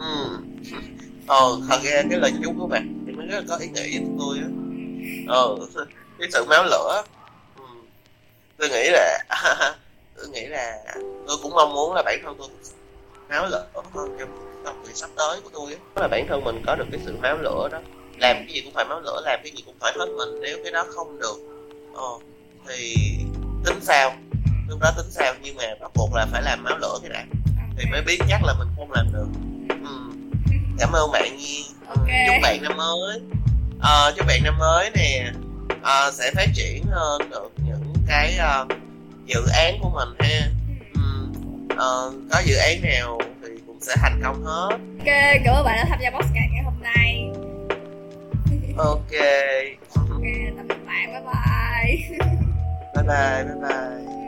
ừ. 0.00 0.36
ờ 1.26 1.60
thật 1.68 1.78
ra 1.82 2.02
cái 2.10 2.18
lời 2.18 2.32
chúc 2.44 2.54
của 2.58 2.66
bạn 2.66 3.04
thì 3.06 3.12
nó 3.12 3.22
rất 3.26 3.38
là 3.38 3.44
có 3.48 3.56
ý 3.56 3.68
nghĩa 3.68 3.98
với 3.98 4.08
tôi 4.18 4.38
á 4.38 4.48
ờ 5.28 5.56
cái 6.18 6.28
sự 6.32 6.44
máu 6.48 6.64
lửa 6.64 7.02
ừ. 7.56 7.64
tôi 8.56 8.68
nghĩ 8.68 8.90
là 8.90 9.24
tôi 10.22 10.30
nghĩ 10.30 10.46
là 10.46 10.78
tôi 11.26 11.36
cũng 11.42 11.52
mong 11.54 11.74
muốn 11.74 11.94
là 11.94 12.02
bản 12.02 12.18
thân 12.24 12.34
tôi 12.38 12.48
máu 13.28 13.46
lửa 13.46 13.66
hơn 13.94 14.16
trong 14.18 14.62
công 14.64 14.82
việc 14.82 14.96
sắp 14.96 15.10
tới 15.16 15.40
của 15.40 15.50
tôi 15.52 15.72
á 15.74 15.78
là 16.02 16.08
bản 16.08 16.26
thân 16.28 16.44
mình 16.44 16.62
có 16.66 16.74
được 16.74 16.84
cái 16.92 17.00
sự 17.04 17.16
máu 17.22 17.36
lửa 17.38 17.68
đó 17.72 17.78
làm 18.18 18.36
cái 18.36 18.46
gì 18.54 18.60
cũng 18.60 18.74
phải 18.74 18.84
máu 18.84 19.00
lửa 19.00 19.20
làm 19.24 19.40
cái 19.42 19.52
gì 19.56 19.62
cũng 19.66 19.74
phải 19.80 19.92
hết 19.96 20.06
mình 20.16 20.40
nếu 20.42 20.58
cái 20.62 20.72
đó 20.72 20.84
không 20.94 21.18
được 21.18 21.36
ờ, 21.94 22.08
thì 22.68 22.94
tính 23.64 23.80
sao 23.82 24.12
lúc 24.68 24.80
đó 24.80 24.90
tính 24.96 25.10
sao 25.10 25.34
nhưng 25.42 25.56
mà 25.56 25.64
bắt 25.80 25.90
buộc 25.94 26.14
là 26.14 26.26
phải 26.32 26.42
làm 26.42 26.64
máu 26.64 26.78
lửa 26.78 26.98
cái 27.02 27.10
đã 27.10 27.24
thì 27.76 27.84
mới 27.90 28.02
biết 28.02 28.18
chắc 28.28 28.44
là 28.44 28.54
mình 28.58 28.68
không 28.76 28.92
làm 28.92 29.06
được 29.12 29.26
ừ. 29.68 30.12
cảm 30.78 30.92
ơn 30.92 31.10
bạn 31.12 31.36
Nhi 31.36 31.64
ừ. 31.80 31.86
Ok. 31.88 32.08
chúc 32.26 32.34
bạn 32.42 32.62
năm 32.62 32.76
mới 32.76 33.20
Ờ, 33.80 34.12
chúc 34.16 34.26
bạn 34.26 34.40
năm 34.44 34.58
mới 34.58 34.90
nè 34.94 35.32
ờ, 35.82 36.10
sẽ 36.14 36.30
phát 36.34 36.46
triển 36.54 36.84
hơn 36.90 37.30
được 37.30 37.48
những 37.66 37.94
cái 38.08 38.36
ờ, 38.36 38.66
dự 39.26 39.46
án 39.52 39.78
của 39.80 39.90
mình 39.90 40.08
ha. 40.18 40.48
Ờ, 41.76 42.12
có 42.30 42.40
dự 42.44 42.56
án 42.56 42.82
nào 42.82 43.18
thì 43.42 43.48
cũng 43.66 43.78
sẽ 43.80 43.94
thành 43.96 44.20
công 44.24 44.44
hết. 44.44 44.68
Ok 44.98 45.06
cảm 45.44 45.54
ơn 45.54 45.64
bạn 45.64 45.76
đã 45.76 45.84
tham 45.88 45.98
gia 46.02 46.10
podcast 46.10 46.50
ngày 46.52 46.62
hôm 46.64 46.82
nay. 46.82 47.30
Ok. 48.76 49.12
Ok 49.94 50.22
tạm 50.56 50.68
biệt 50.68 50.76
bạn 50.86 51.12
bye 51.12 51.22
bye. 51.22 52.18
Bye 52.94 53.04
bye 53.06 53.44
bye 53.44 53.54
bye 53.62 54.21